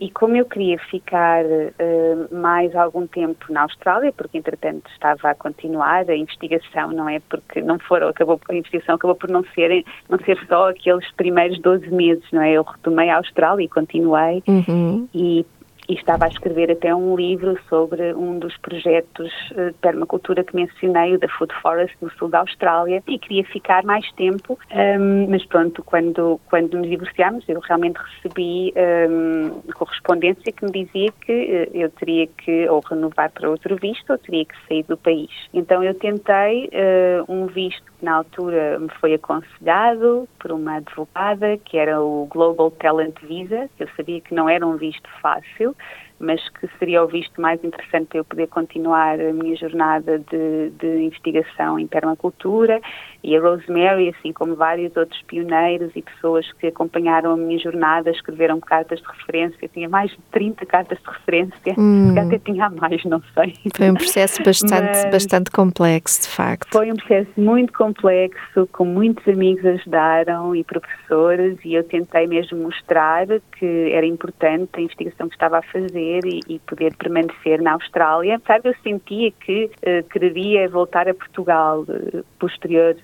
e, 0.00 0.10
como 0.10 0.36
eu 0.36 0.44
queria 0.44 0.80
ficar 0.90 1.44
uh, 1.44 2.34
mais 2.34 2.74
algum 2.74 3.06
tempo 3.06 3.52
na 3.52 3.62
Austrália, 3.62 4.12
porque 4.12 4.36
entretanto 4.36 4.90
estava 4.90 5.30
a 5.30 5.34
continuar 5.36 6.10
a 6.10 6.16
investigação, 6.16 6.90
não 6.90 7.08
é? 7.08 7.20
Porque 7.20 7.62
não 7.62 7.78
foram, 7.78 8.08
acabou, 8.08 8.40
a 8.48 8.54
investigação 8.54 8.96
acabou 8.96 9.14
por 9.14 9.30
não 9.30 9.44
ser, 9.54 9.84
não 10.08 10.18
ser 10.18 10.36
só 10.48 10.70
aqueles 10.70 11.08
primeiros 11.12 11.60
12 11.60 11.88
meses, 11.90 12.24
não 12.32 12.42
é? 12.42 12.50
Eu 12.50 12.64
retomei 12.64 13.08
a 13.10 13.18
Austrália 13.18 13.64
e 13.64 13.68
continuei 13.68 14.42
uhum. 14.48 15.08
e 15.14 15.46
e 15.88 15.94
estava 15.94 16.26
a 16.26 16.28
escrever 16.28 16.70
até 16.70 16.94
um 16.94 17.16
livro 17.16 17.58
sobre 17.68 18.12
um 18.14 18.38
dos 18.38 18.56
projetos 18.58 19.32
eh, 19.56 19.68
de 19.70 19.78
permacultura 19.78 20.44
que 20.44 20.54
mencionei, 20.54 21.14
o 21.14 21.18
da 21.18 21.28
Food 21.28 21.54
Forest 21.62 21.96
no 22.02 22.10
sul 22.12 22.28
da 22.28 22.40
Austrália, 22.40 23.02
e 23.06 23.18
queria 23.18 23.44
ficar 23.44 23.82
mais 23.84 24.10
tempo, 24.12 24.58
um, 24.70 25.30
mas 25.30 25.44
pronto, 25.46 25.82
quando, 25.82 26.38
quando 26.48 26.76
nos 26.76 26.88
divorciámos, 26.88 27.48
eu 27.48 27.58
realmente 27.60 27.96
recebi 27.96 28.74
um, 28.76 29.62
correspondência 29.72 30.52
que 30.52 30.64
me 30.64 30.84
dizia 30.84 31.10
que 31.24 31.32
eh, 31.32 31.68
eu 31.72 31.90
teria 31.90 32.26
que 32.26 32.68
ou 32.68 32.80
renovar 32.80 33.30
para 33.30 33.48
outro 33.48 33.76
visto 33.76 34.10
ou 34.10 34.18
teria 34.18 34.44
que 34.44 34.54
sair 34.68 34.82
do 34.84 34.96
país. 34.96 35.30
Então 35.54 35.82
eu 35.82 35.94
tentei 35.94 36.66
uh, 36.68 37.32
um 37.32 37.46
visto 37.46 37.82
que 37.98 38.04
na 38.04 38.14
altura 38.14 38.78
me 38.78 38.88
foi 39.00 39.14
aconselhado 39.14 40.28
por 40.38 40.52
uma 40.52 40.76
advogada, 40.76 41.56
que 41.58 41.76
era 41.76 42.00
o 42.00 42.26
Global 42.26 42.70
Talent 42.70 43.14
Visa, 43.22 43.68
eu 43.78 43.88
sabia 43.96 44.20
que 44.20 44.34
não 44.34 44.48
era 44.48 44.66
um 44.66 44.76
visto 44.76 45.08
fácil, 45.20 45.74
mas 46.20 46.46
que 46.50 46.68
seria 46.78 47.02
o 47.02 47.06
visto 47.06 47.40
mais 47.40 47.62
interessante 47.62 48.08
para 48.08 48.18
eu 48.18 48.24
poder 48.24 48.48
continuar 48.48 49.20
a 49.20 49.32
minha 49.32 49.56
jornada 49.56 50.18
de, 50.18 50.70
de 50.70 51.04
investigação 51.04 51.78
em 51.78 51.86
permacultura 51.86 52.80
e 53.22 53.36
a 53.36 53.40
Rosemary, 53.40 54.14
assim 54.16 54.32
como 54.32 54.54
vários 54.54 54.96
outros 54.96 55.20
pioneiros 55.22 55.90
e 55.96 56.02
pessoas 56.02 56.50
que 56.52 56.68
acompanharam 56.68 57.32
a 57.32 57.36
minha 57.36 57.58
jornada, 57.58 58.10
escreveram 58.10 58.60
cartas 58.60 59.00
de 59.00 59.06
referência, 59.06 59.68
tinha 59.68 59.88
mais 59.88 60.10
de 60.10 60.18
30 60.30 60.64
cartas 60.66 60.98
de 60.98 61.10
referência, 61.10 61.74
hum. 61.76 62.14
até 62.18 62.38
tinha 62.38 62.70
mais, 62.70 63.04
não 63.04 63.22
sei. 63.34 63.54
Foi 63.76 63.90
um 63.90 63.94
processo 63.94 64.42
bastante, 64.42 65.10
bastante 65.10 65.50
complexo, 65.50 66.22
de 66.22 66.28
facto. 66.28 66.70
Foi 66.70 66.92
um 66.92 66.96
processo 66.96 67.30
muito 67.36 67.72
complexo, 67.72 68.68
com 68.72 68.84
muitos 68.84 69.26
amigos 69.26 69.64
ajudaram 69.66 70.54
e 70.54 70.62
professores, 70.62 71.58
e 71.64 71.74
eu 71.74 71.84
tentei 71.84 72.26
mesmo 72.26 72.58
mostrar 72.58 73.26
que 73.58 73.90
era 73.92 74.06
importante 74.06 74.70
a 74.74 74.80
investigação 74.80 75.28
que 75.28 75.34
estava 75.34 75.58
a 75.58 75.62
fazer 75.62 76.24
e, 76.24 76.40
e 76.48 76.58
poder 76.60 76.94
permanecer 76.96 77.60
na 77.60 77.72
Austrália. 77.72 78.40
Sabe, 78.46 78.68
eu 78.68 78.74
sentia 78.82 79.30
que 79.32 79.64
uh, 79.64 80.08
queria 80.08 80.68
voltar 80.68 81.08
a 81.08 81.14
Portugal 81.14 81.82
uh, 81.82 82.24
posterior 82.38 82.96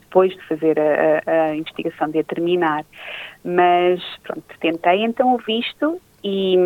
depois 0.00 0.32
de 0.32 0.42
fazer 0.46 0.78
a, 0.78 1.22
a, 1.26 1.42
a 1.50 1.56
investigação, 1.56 2.10
de 2.10 2.20
a 2.20 2.24
terminar. 2.24 2.84
Mas, 3.44 4.02
pronto, 4.22 4.44
tentei 4.60 5.04
então 5.04 5.34
o 5.34 5.38
visto 5.38 6.00
e, 6.22 6.56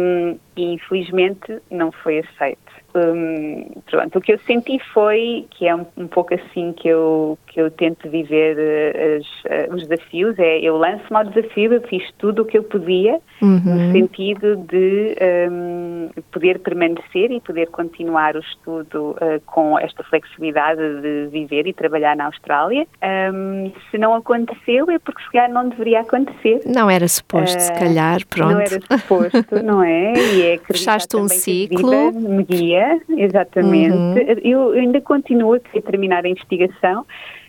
e 0.57 0.75
infelizmente 0.75 1.61
não 1.71 1.91
foi 1.91 2.19
aceito. 2.19 2.66
Um, 2.97 3.67
pronto, 3.91 4.19
o 4.19 4.21
que 4.23 4.33
eu 4.33 4.39
senti 4.47 4.79
foi 4.95 5.47
que 5.51 5.69
é 5.69 5.75
um, 5.75 5.85
um, 5.99 6.07
pouco 6.07 6.33
assim 6.33 6.73
que 6.73 6.89
eu 6.89 7.39
que 7.47 7.61
eu 7.61 7.71
tento 7.71 8.09
viver 8.09 8.57
uh, 8.57 9.19
as, 9.19 9.71
uh, 9.71 9.75
os 9.75 9.87
desafios. 9.87 10.39
É 10.39 10.61
eu 10.61 10.79
lanço-me 10.79 11.19
ao 11.19 11.25
desafio 11.25 11.75
eu 11.75 11.83
fiz 11.83 12.03
tudo 12.17 12.43
o 12.43 12.45
que 12.45 12.57
eu 12.57 12.63
podia 12.63 13.21
uhum. 13.43 13.61
no 13.63 13.93
sentido 13.93 14.57
de 14.57 15.15
um, 15.51 16.09
poder 16.33 16.59
permanecer 16.61 17.31
e 17.31 17.41
poder 17.41 17.67
continuar 17.69 18.35
o 18.35 18.41
estudo 18.41 19.11
uh, 19.11 19.41
com 19.45 19.79
esta 19.79 20.03
flexibilidade 20.05 20.81
de 21.03 21.29
viver 21.31 21.67
e 21.67 21.75
trabalhar 21.75 22.17
na 22.17 22.27
Austrália. 22.27 22.87
Hum, 23.35 23.73
se 23.91 23.99
não 23.99 24.15
aconteceu 24.15 24.91
é 24.91 24.99
porque 24.99 25.23
se 25.23 25.31
calhar 25.31 25.51
não 25.51 25.69
deveria 25.69 26.01
acontecer. 26.01 26.61
Não 26.65 26.89
era 26.89 27.07
suposto 27.07 27.61
se 27.61 27.73
calhar 27.75 28.21
pronto 28.27 28.53
não 28.53 28.61
era 28.61 28.81
suposto 28.81 29.63
não 29.63 29.83
é? 29.83 30.15
E 30.15 30.43
é 30.43 30.59
fechaste 30.65 31.17
um 31.17 31.29
ciclo. 31.29 32.13
me 32.13 32.43
guia 32.43 32.86
exatamente. 33.09 33.97
Uhum. 33.97 34.15
Eu, 34.43 34.71
ainda 34.73 35.01
continuo 35.01 35.55
a 35.55 35.61
querer 35.61 35.83
terminar 35.83 36.25
a 36.25 36.29
investigação. 36.29 37.05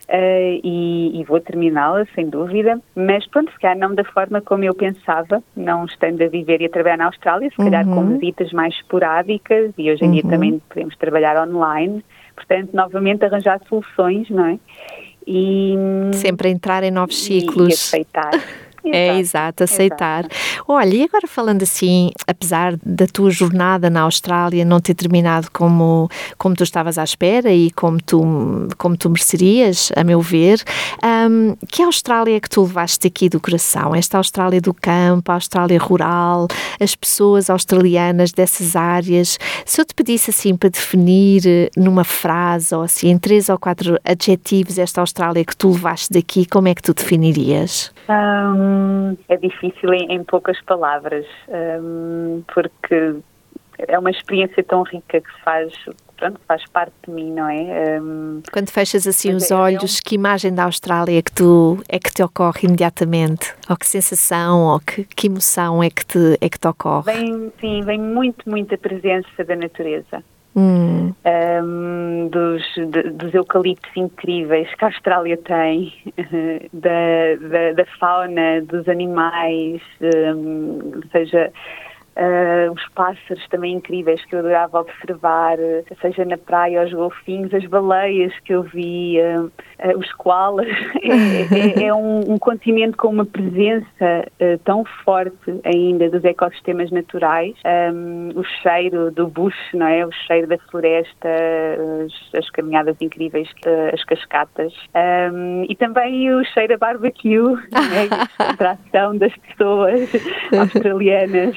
Uh, 0.10 0.62
e, 0.64 1.20
e, 1.20 1.24
vou 1.26 1.38
terminá-la, 1.42 2.06
sem 2.16 2.30
dúvida, 2.30 2.80
mas 2.96 3.28
pronto, 3.28 3.52
se 3.52 3.60
calhar 3.60 3.78
não 3.78 3.94
da 3.94 4.06
forma 4.06 4.40
como 4.40 4.64
eu 4.64 4.74
pensava, 4.74 5.44
não 5.54 5.84
estando 5.84 6.22
a 6.22 6.30
viver 6.30 6.62
e 6.62 6.66
a 6.66 6.70
trabalhar 6.70 6.96
na 6.96 7.08
Austrália, 7.08 7.50
se 7.50 7.58
calhar 7.58 7.84
com 7.84 8.00
uhum. 8.00 8.18
visitas 8.18 8.54
mais 8.54 8.74
esporádicas 8.76 9.74
e 9.78 9.92
hoje 9.92 10.06
em 10.06 10.08
uhum. 10.08 10.14
dia 10.14 10.24
também 10.24 10.62
podemos 10.70 10.96
trabalhar 10.96 11.46
online, 11.46 12.06
portanto, 12.38 12.70
novamente 12.74 13.26
arranjar 13.26 13.60
soluções, 13.68 14.30
não 14.30 14.46
é? 14.46 14.60
E, 15.28 15.76
Sempre 16.14 16.52
entrar 16.52 16.84
em 16.84 16.92
novos 16.92 17.22
ciclos. 17.26 17.68
E 17.68 17.74
aceitar. 17.74 18.32
É 18.94 19.18
exato, 19.18 19.64
aceitar. 19.64 20.26
Exato. 20.26 20.36
Olha, 20.68 20.96
e 20.96 21.04
agora 21.04 21.28
falando 21.28 21.64
assim, 21.64 22.12
apesar 22.26 22.76
da 22.84 23.08
tua 23.08 23.30
jornada 23.30 23.90
na 23.90 24.02
Austrália 24.02 24.66
não 24.66 24.80
ter 24.80 24.94
terminado 24.94 25.50
como, 25.52 26.10
como 26.38 26.56
tu 26.56 26.64
estavas 26.64 26.98
à 26.98 27.04
espera 27.04 27.52
e 27.52 27.72
como 27.72 28.02
tu, 28.02 28.68
como 28.78 28.98
tu 28.98 29.10
merecerias, 29.10 29.92
a 29.96 30.04
meu 30.04 30.22
ver, 30.22 30.62
um, 31.30 31.56
que 31.70 31.82
Austrália 31.82 32.38
é 32.38 32.40
que 32.40 32.50
tu 32.50 32.62
levaste 32.64 33.08
aqui 33.08 33.30
do 33.30 33.40
coração? 33.40 33.96
Esta 33.96 34.18
Austrália 34.18 34.62
do 34.62 34.74
campo, 34.74 35.32
a 35.32 35.36
Austrália 35.36 35.80
rural, 35.80 36.48
as 36.80 36.96
pessoas 36.96 37.50
australianas 37.50 38.32
dessas 38.32 38.76
áreas. 38.76 39.38
Se 39.66 39.82
eu 39.82 39.86
te 39.86 39.94
pedisse 39.94 40.30
assim 40.30 40.56
para 40.56 40.70
definir 40.70 41.44
eh, 41.46 41.70
numa 41.76 42.04
frase 42.04 42.74
ou 42.76 42.82
assim, 42.82 43.10
em 43.10 43.18
três 43.18 43.50
ou 43.50 43.58
quatro 43.58 43.98
adjetivos 44.04 44.78
esta 44.78 45.02
Austrália 45.02 45.44
que 45.44 45.56
tu 45.56 45.72
levaste 45.72 46.14
daqui, 46.14 46.46
como 46.46 46.68
é 46.68 46.76
que 46.76 46.82
tu 46.82 46.94
definirias? 46.94 47.92
Um, 48.10 48.77
é 49.28 49.38
difícil 49.38 49.94
em, 49.94 50.14
em 50.14 50.24
poucas 50.24 50.62
palavras, 50.62 51.26
um, 51.82 52.44
porque 52.54 53.16
é 53.78 53.98
uma 53.98 54.10
experiência 54.10 54.64
tão 54.64 54.84
rica 54.84 55.22
que 55.22 55.42
faz, 55.44 55.72
pronto, 56.16 56.40
faz 56.48 56.64
parte 56.72 56.94
de 57.06 57.14
mim, 57.14 57.32
não 57.32 57.48
é? 57.48 58.00
Um, 58.02 58.42
Quando 58.52 58.70
fechas 58.72 59.06
assim 59.06 59.34
os 59.34 59.52
é, 59.52 59.54
é 59.54 59.58
olhos, 59.58 60.00
que 60.00 60.16
imagem 60.16 60.54
da 60.54 60.64
Austrália 60.64 61.20
é 61.20 61.22
que 61.22 61.32
tu 61.32 61.82
é 61.88 62.00
que 62.00 62.12
te 62.12 62.24
ocorre 62.24 62.62
imediatamente? 62.64 63.54
Ou 63.70 63.78
que 63.78 63.86
sensação, 63.86 64.64
ou 64.74 64.80
que, 64.80 65.04
que 65.04 65.28
emoção 65.28 65.84
é 65.84 65.90
que 65.90 66.06
te 66.06 66.38
é 66.42 66.50
que 66.50 66.60
te 66.60 66.68
ocorre? 66.68 67.14
Vem, 67.14 67.54
sim, 67.60 67.82
vem 67.84 68.00
muito, 68.00 68.50
muito 68.50 68.74
a 68.74 68.78
presença 68.78 69.44
da 69.46 69.56
natureza. 69.56 70.24
Hum. 70.58 71.14
Um, 71.24 72.30
dos, 72.30 72.64
de, 72.76 73.12
dos 73.12 73.32
eucaliptos 73.32 73.92
incríveis 73.96 74.68
que 74.74 74.86
a 74.86 74.88
Austrália 74.88 75.38
tem, 75.38 75.94
da, 76.74 77.36
da, 77.48 77.74
da 77.74 77.86
fauna, 78.00 78.64
dos 78.64 78.90
animais, 78.90 79.80
um, 80.02 81.00
seja, 81.12 81.54
Uh, 82.18 82.72
os 82.72 82.84
pássaros 82.96 83.48
também 83.50 83.76
incríveis 83.76 84.26
que 84.26 84.34
eu 84.34 84.40
adorava 84.40 84.80
observar, 84.82 85.58
seja 86.02 86.26
na 86.26 86.36
praia, 86.38 86.84
os 86.84 86.92
golfinhos, 86.92 87.54
as 87.54 87.64
baleias 87.66 88.34
que 88.40 88.54
eu 88.54 88.64
via, 88.64 89.44
uh, 89.44 89.98
os 89.98 90.12
koalas. 90.14 90.68
É, 91.08 91.84
é, 91.84 91.88
é 91.88 91.94
um, 91.94 92.34
um, 92.34 92.38
continente 92.38 92.98
com 92.98 93.08
uma 93.08 93.26
presença 93.26 94.28
uh, 94.42 94.58
tão 94.66 94.84
forte 95.06 95.62
ainda 95.64 96.10
dos 96.10 96.24
ecossistemas 96.24 96.92
naturais. 96.92 97.56
Um, 97.94 98.30
o 98.36 98.44
cheiro 98.44 99.12
do 99.12 99.28
bush, 99.28 99.56
não 99.74 99.88
é? 99.88 100.06
O 100.06 100.12
cheiro 100.12 100.48
da 100.48 100.58
floresta, 100.58 101.30
as, 102.04 102.40
as 102.40 102.50
caminhadas 102.50 102.96
incríveis, 103.00 103.48
as 103.94 104.04
cascatas. 104.04 104.74
Um, 105.34 105.66
e 105.70 105.76
também 105.76 106.34
o 106.34 106.44
cheiro 106.46 106.74
a 106.74 106.78
barbecue, 106.78 107.56
é? 107.74 108.08
a 108.44 108.50
atração 108.50 109.18
das 109.18 109.34
pessoas 109.38 110.10
australianas. 110.60 111.56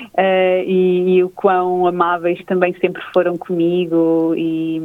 Uh, 0.00 0.62
e, 0.66 1.16
e, 1.16 1.24
o 1.24 1.30
quão 1.30 1.86
amáveis 1.86 2.42
também 2.44 2.72
sempre 2.74 3.02
foram 3.12 3.36
comigo 3.36 4.34
e, 4.36 4.80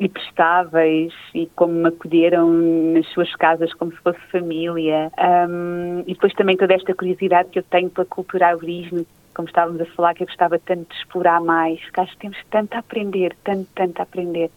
e 0.00 0.08
prestáveis 0.08 1.12
e 1.34 1.46
como 1.54 1.72
me 1.74 1.88
acolheram 1.88 2.50
nas 2.50 3.06
suas 3.08 3.34
casas 3.36 3.72
como 3.74 3.92
se 3.92 3.98
fosse 3.98 4.20
família. 4.30 5.10
Um, 5.48 6.00
e 6.06 6.14
depois 6.14 6.32
também 6.34 6.56
toda 6.56 6.74
esta 6.74 6.94
curiosidade 6.94 7.50
que 7.50 7.58
eu 7.58 7.62
tenho 7.64 7.90
pela 7.90 8.06
cultura 8.06 8.48
aborígene, 8.48 9.06
como 9.34 9.48
estávamos 9.48 9.80
a 9.80 9.86
falar, 9.86 10.14
que 10.14 10.22
eu 10.22 10.26
gostava 10.26 10.58
tanto 10.58 10.88
de 10.88 10.96
explorar 10.96 11.40
mais, 11.40 11.78
que 11.90 12.00
acho 12.00 12.12
que 12.12 12.18
temos 12.18 12.38
tanto 12.50 12.74
a 12.74 12.78
aprender, 12.78 13.36
tanto, 13.44 13.68
tanto 13.74 14.00
a 14.00 14.02
aprender. 14.02 14.50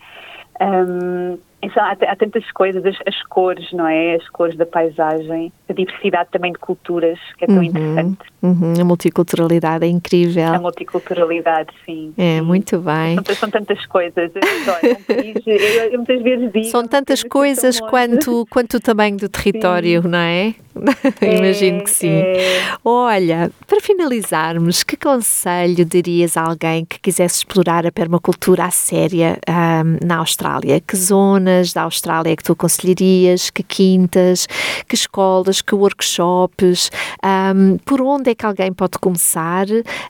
Um, 0.62 1.38
então, 1.62 1.84
há, 1.84 1.92
há, 1.92 2.16
tantas 2.16 2.50
coisas, 2.52 2.86
as, 2.86 2.96
as, 3.06 3.22
cores, 3.24 3.72
não 3.74 3.88
é? 3.88 4.16
As 4.16 4.28
cores 4.30 4.56
da 4.56 4.66
paisagem, 4.66 5.52
a 5.70 5.74
diversidade 5.74 6.30
também 6.32 6.52
de 6.52 6.60
culturas, 6.60 7.20
que 7.38 7.44
é 7.44 7.48
tão 7.48 7.58
uhum, 7.58 7.64
interessante. 7.64 8.20
Uhum, 8.42 8.74
a 8.80 8.84
multiculturalidade 8.84 9.86
é 9.86 9.88
incrível. 9.88 10.54
A 10.54 10.60
multiculturalidade, 10.60 11.70
sim. 11.86 12.14
É, 12.18 12.40
sim. 12.40 12.42
muito 12.42 12.80
bem. 12.80 13.16
São, 13.26 13.36
são 13.36 13.50
tantas 13.50 13.86
coisas. 13.86 14.32
Eu, 14.36 15.54
eu, 15.54 15.92
eu, 15.92 15.98
muitas 15.98 16.22
vezes 16.22 16.52
digo. 16.52 16.66
São 16.66 16.88
tantas 16.88 17.24
coisas 17.24 17.80
quanto, 17.80 18.48
quanto 18.50 18.78
o 18.78 18.80
tamanho 18.80 19.18
do 19.18 19.30
território, 19.30 20.02
sim. 20.02 20.08
não 20.08 20.18
é? 20.18 20.56
é 21.22 21.38
Imagino 21.38 21.84
que 21.84 21.90
sim. 21.90 22.10
É... 22.10 22.62
Olha, 22.84 23.52
para 23.68 23.80
finalizarmos, 23.82 24.84
que 24.84 24.96
conselho 24.96 25.86
dirias 25.86 26.38
a 26.38 26.44
alguém 26.44 26.86
que 26.86 27.00
quisesse 27.00 27.40
explorar 27.40 27.86
a 27.86 27.92
permacultura 27.92 28.66
à 28.66 28.72
séria 28.72 29.38
um, 29.48 30.06
na 30.06 30.18
Austrália? 30.18 30.80
Que 30.80 30.96
zonas 30.96 31.74
da 31.74 31.84
Austrália 31.84 32.32
é 32.32 32.36
que 32.36 32.44
tu 32.44 32.54
aconselharias? 32.54 33.50
Que 33.50 33.64
quintas? 33.64 34.48
Que 34.88 34.96
escolas? 34.96 35.59
Que 35.62 35.76
workshops? 35.76 36.92
Um, 37.24 37.78
por 37.80 38.02
onde 38.02 38.32
é 38.32 38.36
que 38.36 38.46
alguém 38.46 38.74
pode 38.74 38.98
começar, 39.00 39.66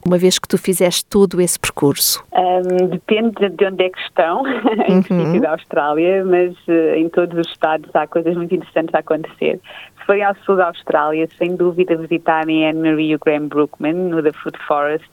uma 0.06 0.18
vez 0.18 0.38
que 0.38 0.48
tu 0.48 0.58
fizeste 0.58 1.04
todo 1.06 1.40
esse 1.40 1.58
percurso? 1.58 2.22
Um, 2.32 2.88
depende 2.88 3.48
de 3.48 3.66
onde 3.66 3.84
é 3.84 3.90
que 3.90 4.00
estão, 4.00 4.42
em 4.88 5.04
uhum. 5.10 5.40
da 5.40 5.52
Austrália, 5.52 6.24
mas 6.24 6.52
uh, 6.68 6.94
em 6.96 7.08
todos 7.08 7.38
os 7.38 7.48
estados 7.48 7.90
há 7.94 8.06
coisas 8.06 8.36
muito 8.36 8.54
interessantes 8.54 8.94
a 8.94 8.98
acontecer 8.98 9.60
forem 10.10 10.24
ao 10.24 10.34
sul 10.44 10.56
da 10.56 10.66
Austrália, 10.66 11.28
sem 11.38 11.54
dúvida 11.54 11.96
visitarem 11.96 12.68
Anne-Marie 12.68 13.12
e 13.12 13.14
o 13.14 13.18
Graham 13.20 13.46
Brookman 13.46 13.92
no 13.92 14.20
The 14.20 14.32
Food 14.32 14.58
Forest. 14.66 15.08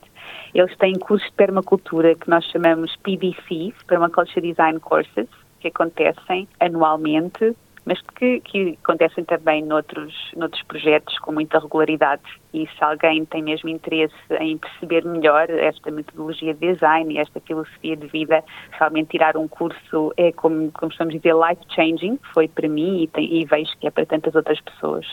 Eles 0.56 0.76
têm 0.78 0.96
cursos 0.96 1.30
de 1.30 1.36
permacultura 1.36 2.16
que 2.16 2.28
nós 2.28 2.44
chamamos 2.46 2.96
PDCs, 3.04 3.76
Permaculture 3.88 4.42
Design 4.42 4.80
Courses, 4.80 5.28
que 5.60 5.68
acontecem 5.68 6.48
anualmente 6.60 7.56
mas 7.88 8.02
que, 8.02 8.42
que 8.42 8.78
acontecem 8.84 9.24
também 9.24 9.64
noutros, 9.64 10.14
noutros 10.36 10.62
projetos 10.64 11.18
com 11.20 11.32
muita 11.32 11.58
regularidade. 11.58 12.22
E 12.54 12.68
se 12.68 12.84
alguém 12.84 13.24
tem 13.24 13.42
mesmo 13.42 13.70
interesse 13.70 14.14
em 14.42 14.58
perceber 14.58 15.06
melhor 15.06 15.50
esta 15.50 15.90
metodologia 15.90 16.54
de 16.54 16.74
design 16.74 17.14
e 17.14 17.18
esta 17.18 17.40
filosofia 17.40 17.96
de 17.96 18.08
vida, 18.08 18.44
realmente 18.72 19.12
tirar 19.12 19.38
um 19.38 19.48
curso 19.48 20.12
é, 20.18 20.34
como, 20.34 20.70
como 20.74 20.92
estamos 20.92 21.16
a 21.16 21.18
dizer, 21.18 21.34
life-changing, 21.34 22.20
foi 22.34 22.50
para 22.50 22.68
mim 22.68 23.04
e, 23.04 23.08
tem, 23.08 23.34
e 23.34 23.46
vejo 23.46 23.72
que 23.80 23.88
é 23.88 23.92
para 23.92 24.06
tantas 24.06 24.36
outras 24.36 24.60
pessoas. 24.60 25.08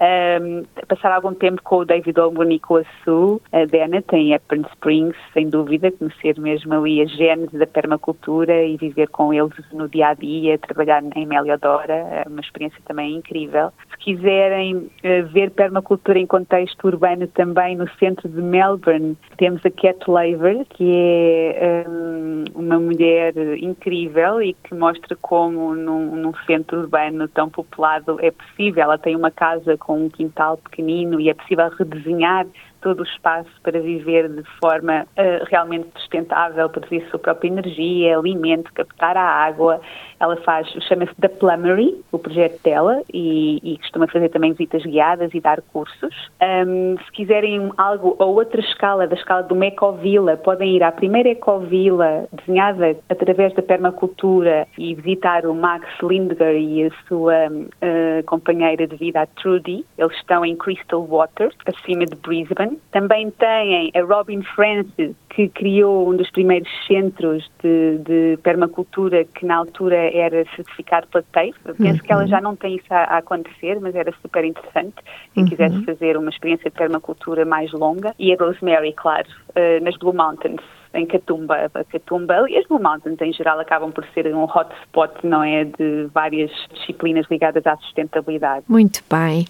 Um, 0.00 0.62
passar 0.86 1.12
algum 1.12 1.34
tempo 1.34 1.62
com 1.62 1.78
o 1.78 1.84
David 1.84 2.18
Olmore 2.18 2.54
e 2.54 2.58
com 2.58 2.76
a 2.76 2.84
Sue, 3.04 3.40
a 3.52 3.64
Dana 3.66 4.02
tem 4.02 4.34
Apron 4.34 4.62
Springs, 4.72 5.16
sem 5.32 5.48
dúvida, 5.48 5.92
conhecer 5.92 6.40
mesmo 6.40 6.74
ali 6.74 7.02
a 7.02 7.06
gênese 7.06 7.58
da 7.58 7.66
permacultura 7.66 8.62
e 8.64 8.76
viver 8.76 9.08
com 9.08 9.32
eles 9.32 9.52
no 9.72 9.88
dia 9.88 10.08
a 10.08 10.14
dia, 10.14 10.58
trabalhar 10.58 11.02
em 11.14 11.26
Meliodora, 11.26 11.92
é 11.92 12.24
uma 12.26 12.40
experiência 12.40 12.80
também 12.86 13.16
incrível. 13.16 13.72
Se 13.90 13.98
quiserem 13.98 14.76
uh, 14.76 15.26
ver 15.32 15.50
permacultura 15.50 16.18
em 16.18 16.26
contexto 16.26 16.86
urbano 16.86 17.26
também 17.26 17.76
no 17.76 17.88
centro 17.98 18.28
de 18.28 18.40
Melbourne, 18.40 19.16
temos 19.36 19.64
a 19.66 19.70
Cat 19.70 19.98
Laver, 20.08 20.64
que 20.70 21.54
é 21.56 21.84
um, 21.86 22.44
uma 22.54 22.78
mulher 22.78 23.34
incrível 23.58 24.40
e 24.40 24.54
que 24.54 24.74
mostra 24.74 25.16
como 25.20 25.74
num, 25.74 26.16
num 26.16 26.34
centro 26.46 26.80
urbano 26.80 27.28
tão 27.28 27.48
populado 27.48 28.18
é 28.20 28.30
possível. 28.30 28.82
Ela 28.82 28.98
tem 28.98 29.14
uma 29.14 29.30
casa 29.30 29.76
com 29.76 29.89
um 29.94 30.08
quintal 30.08 30.56
pequenino 30.56 31.20
e 31.20 31.28
é 31.28 31.34
possível 31.34 31.68
redesenhar 31.70 32.46
todo 32.80 33.00
o 33.00 33.04
espaço 33.04 33.50
para 33.62 33.80
viver 33.80 34.28
de 34.28 34.42
forma 34.60 35.02
uh, 35.02 35.44
realmente 35.48 35.88
sustentável, 35.96 36.68
produzir 36.68 37.06
sua 37.10 37.18
própria 37.18 37.48
energia, 37.48 38.18
alimento, 38.18 38.72
captar 38.72 39.16
a 39.16 39.22
água. 39.22 39.80
Ela 40.18 40.36
faz, 40.38 40.68
chama-se 40.86 41.14
The 41.20 41.28
Plumery, 41.28 42.04
o 42.12 42.18
projeto 42.18 42.62
dela, 42.62 43.02
e, 43.12 43.58
e, 43.62 43.78
costuma 43.78 44.06
fazer 44.06 44.28
também 44.28 44.52
visitas 44.52 44.82
guiadas 44.82 45.32
e 45.32 45.40
dar 45.40 45.62
cursos. 45.72 46.14
Um, 46.42 46.96
se 46.98 47.12
quiserem 47.12 47.72
algo 47.78 48.16
a 48.18 48.24
outra 48.26 48.60
escala, 48.60 49.06
da 49.06 49.14
escala 49.14 49.42
do 49.42 49.62
Ecovila, 49.64 50.36
podem 50.36 50.76
ir 50.76 50.82
à 50.82 50.92
primeira 50.92 51.30
Ecovila 51.30 52.28
desenhada 52.32 52.96
através 53.08 53.54
da 53.54 53.62
permacultura 53.62 54.66
e 54.76 54.94
visitar 54.94 55.46
o 55.46 55.54
Max 55.54 55.86
Lindger 56.02 56.54
e 56.54 56.84
a 56.84 56.90
sua 57.08 57.48
uh, 57.48 58.24
companheira 58.26 58.86
de 58.86 58.96
vida, 58.96 59.22
a 59.22 59.26
Trudy. 59.26 59.84
Eles 59.96 60.16
estão 60.16 60.44
em 60.44 60.56
Crystal 60.56 61.02
Water, 61.02 61.50
acima 61.66 62.04
de 62.04 62.16
Brisbane. 62.16 62.69
Também 62.90 63.30
têm 63.30 63.90
a 63.94 64.02
Robin 64.02 64.42
Francis, 64.42 65.14
que 65.28 65.48
criou 65.48 66.10
um 66.10 66.16
dos 66.16 66.30
primeiros 66.30 66.68
centros 66.86 67.50
de, 67.62 67.98
de 67.98 68.38
permacultura 68.42 69.24
que 69.24 69.46
na 69.46 69.56
altura 69.56 69.96
era 69.96 70.44
certificado 70.56 71.06
pela 71.08 71.24
TAFE. 71.32 71.54
Penso 71.64 71.82
uhum. 71.82 71.98
que 71.98 72.12
ela 72.12 72.22
uhum. 72.22 72.28
já 72.28 72.40
não 72.40 72.56
tem 72.56 72.76
isso 72.76 72.86
a, 72.90 73.04
a, 73.04 73.18
acontecer, 73.18 73.78
mas 73.80 73.94
era 73.94 74.12
super 74.22 74.44
interessante 74.44 74.96
quem 75.34 75.44
uhum. 75.44 75.48
quisesse 75.48 75.84
fazer 75.84 76.16
uma 76.16 76.30
experiência 76.30 76.70
de 76.70 76.76
permacultura 76.76 77.44
mais 77.44 77.72
longa. 77.72 78.14
E 78.18 78.32
a 78.32 78.36
Rosemary, 78.36 78.92
claro, 78.92 79.28
uh, 79.50 79.84
nas 79.84 79.96
Blue 79.96 80.14
Mountains 80.14 80.60
em 80.94 81.06
Catumba. 81.06 81.70
A 81.74 81.84
Catumba 81.84 82.46
as 82.46 82.66
Blue 82.66 82.80
Mountains 82.80 83.20
em 83.20 83.32
geral 83.32 83.58
acabam 83.60 83.92
por 83.92 84.04
ser 84.14 84.26
um 84.34 84.44
hotspot, 84.44 85.12
não 85.24 85.42
é, 85.42 85.64
de 85.64 86.08
várias 86.12 86.50
disciplinas 86.72 87.26
ligadas 87.30 87.66
à 87.66 87.76
sustentabilidade. 87.76 88.64
Muito 88.68 89.00
bem. 89.10 89.46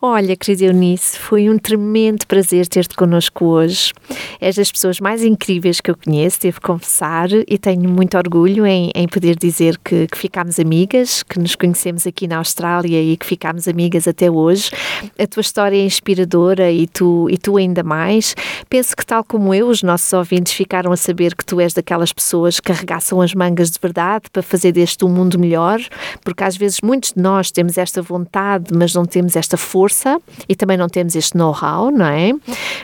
Olha, 0.00 0.36
querida 0.36 0.64
Eunice, 0.66 1.18
foi 1.18 1.48
um 1.48 1.58
tremendo 1.58 2.26
prazer 2.26 2.66
ter-te 2.66 2.94
connosco 2.94 3.46
hoje. 3.46 3.92
És 4.40 4.56
das 4.56 4.70
pessoas 4.70 5.00
mais 5.00 5.24
incríveis 5.24 5.80
que 5.80 5.90
eu 5.90 5.96
conheço, 5.96 6.40
devo 6.40 6.60
confessar, 6.60 7.28
e 7.32 7.58
tenho 7.58 7.88
muito 7.88 8.16
orgulho 8.16 8.66
em, 8.66 8.90
em 8.94 9.08
poder 9.08 9.36
dizer 9.36 9.78
que, 9.78 10.06
que 10.06 10.18
ficámos 10.18 10.58
amigas, 10.58 11.22
que 11.22 11.38
nos 11.38 11.54
conhecemos 11.54 12.06
aqui 12.06 12.26
na 12.26 12.38
Austrália 12.38 13.00
e 13.00 13.16
que 13.16 13.26
ficámos 13.26 13.66
amigas 13.68 14.06
até 14.06 14.30
hoje. 14.30 14.70
A 15.18 15.26
tua 15.26 15.40
história 15.40 15.76
é 15.76 15.84
inspiradora 15.84 16.70
e 16.70 16.86
tu, 16.86 17.28
e 17.30 17.38
tu 17.38 17.56
ainda 17.56 17.82
mais. 17.82 18.34
Penso 18.68 18.96
que, 18.96 19.04
tal 19.04 19.24
como 19.24 19.54
eu, 19.54 19.68
os 19.68 19.82
nossos 19.82 20.12
ouvintes 20.12 20.52
ficaram 20.74 20.90
a 20.90 20.96
saber 20.96 21.36
que 21.36 21.44
tu 21.44 21.60
és 21.60 21.72
daquelas 21.72 22.12
pessoas 22.12 22.58
que 22.58 22.72
arregaçam 22.72 23.20
as 23.20 23.32
mangas 23.32 23.70
de 23.70 23.78
verdade 23.80 24.28
para 24.32 24.42
fazer 24.42 24.72
deste 24.72 25.04
um 25.04 25.08
mundo 25.08 25.38
melhor, 25.38 25.78
porque 26.24 26.42
às 26.42 26.56
vezes 26.56 26.80
muitos 26.82 27.12
de 27.12 27.22
nós 27.22 27.52
temos 27.52 27.78
esta 27.78 28.02
vontade, 28.02 28.74
mas 28.76 28.92
não 28.92 29.04
temos 29.04 29.36
esta 29.36 29.56
força 29.56 30.20
e 30.48 30.56
também 30.56 30.76
não 30.76 30.88
temos 30.88 31.14
este 31.14 31.36
know-how, 31.36 31.92
não 31.92 32.06
é? 32.06 32.32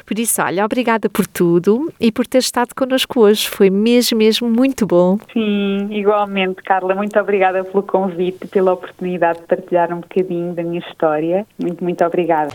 Por 0.06 0.20
isso, 0.20 0.40
olha, 0.40 0.64
obrigada 0.64 1.08
por 1.08 1.26
tudo 1.26 1.92
e 1.98 2.12
por 2.12 2.28
ter 2.28 2.38
estado 2.38 2.76
connosco 2.76 3.22
hoje. 3.22 3.48
Foi 3.48 3.70
mesmo, 3.70 4.18
mesmo 4.18 4.48
muito 4.48 4.86
bom. 4.86 5.18
Sim, 5.32 5.88
igualmente, 5.90 6.62
Carla. 6.62 6.94
Muito 6.94 7.18
obrigada 7.18 7.64
pelo 7.64 7.82
convite, 7.82 8.46
pela 8.46 8.72
oportunidade 8.72 9.40
de 9.40 9.46
partilhar 9.46 9.92
um 9.92 9.98
bocadinho 9.98 10.54
da 10.54 10.62
minha 10.62 10.78
história. 10.78 11.44
Muito, 11.58 11.82
muito 11.82 12.04
obrigada. 12.04 12.54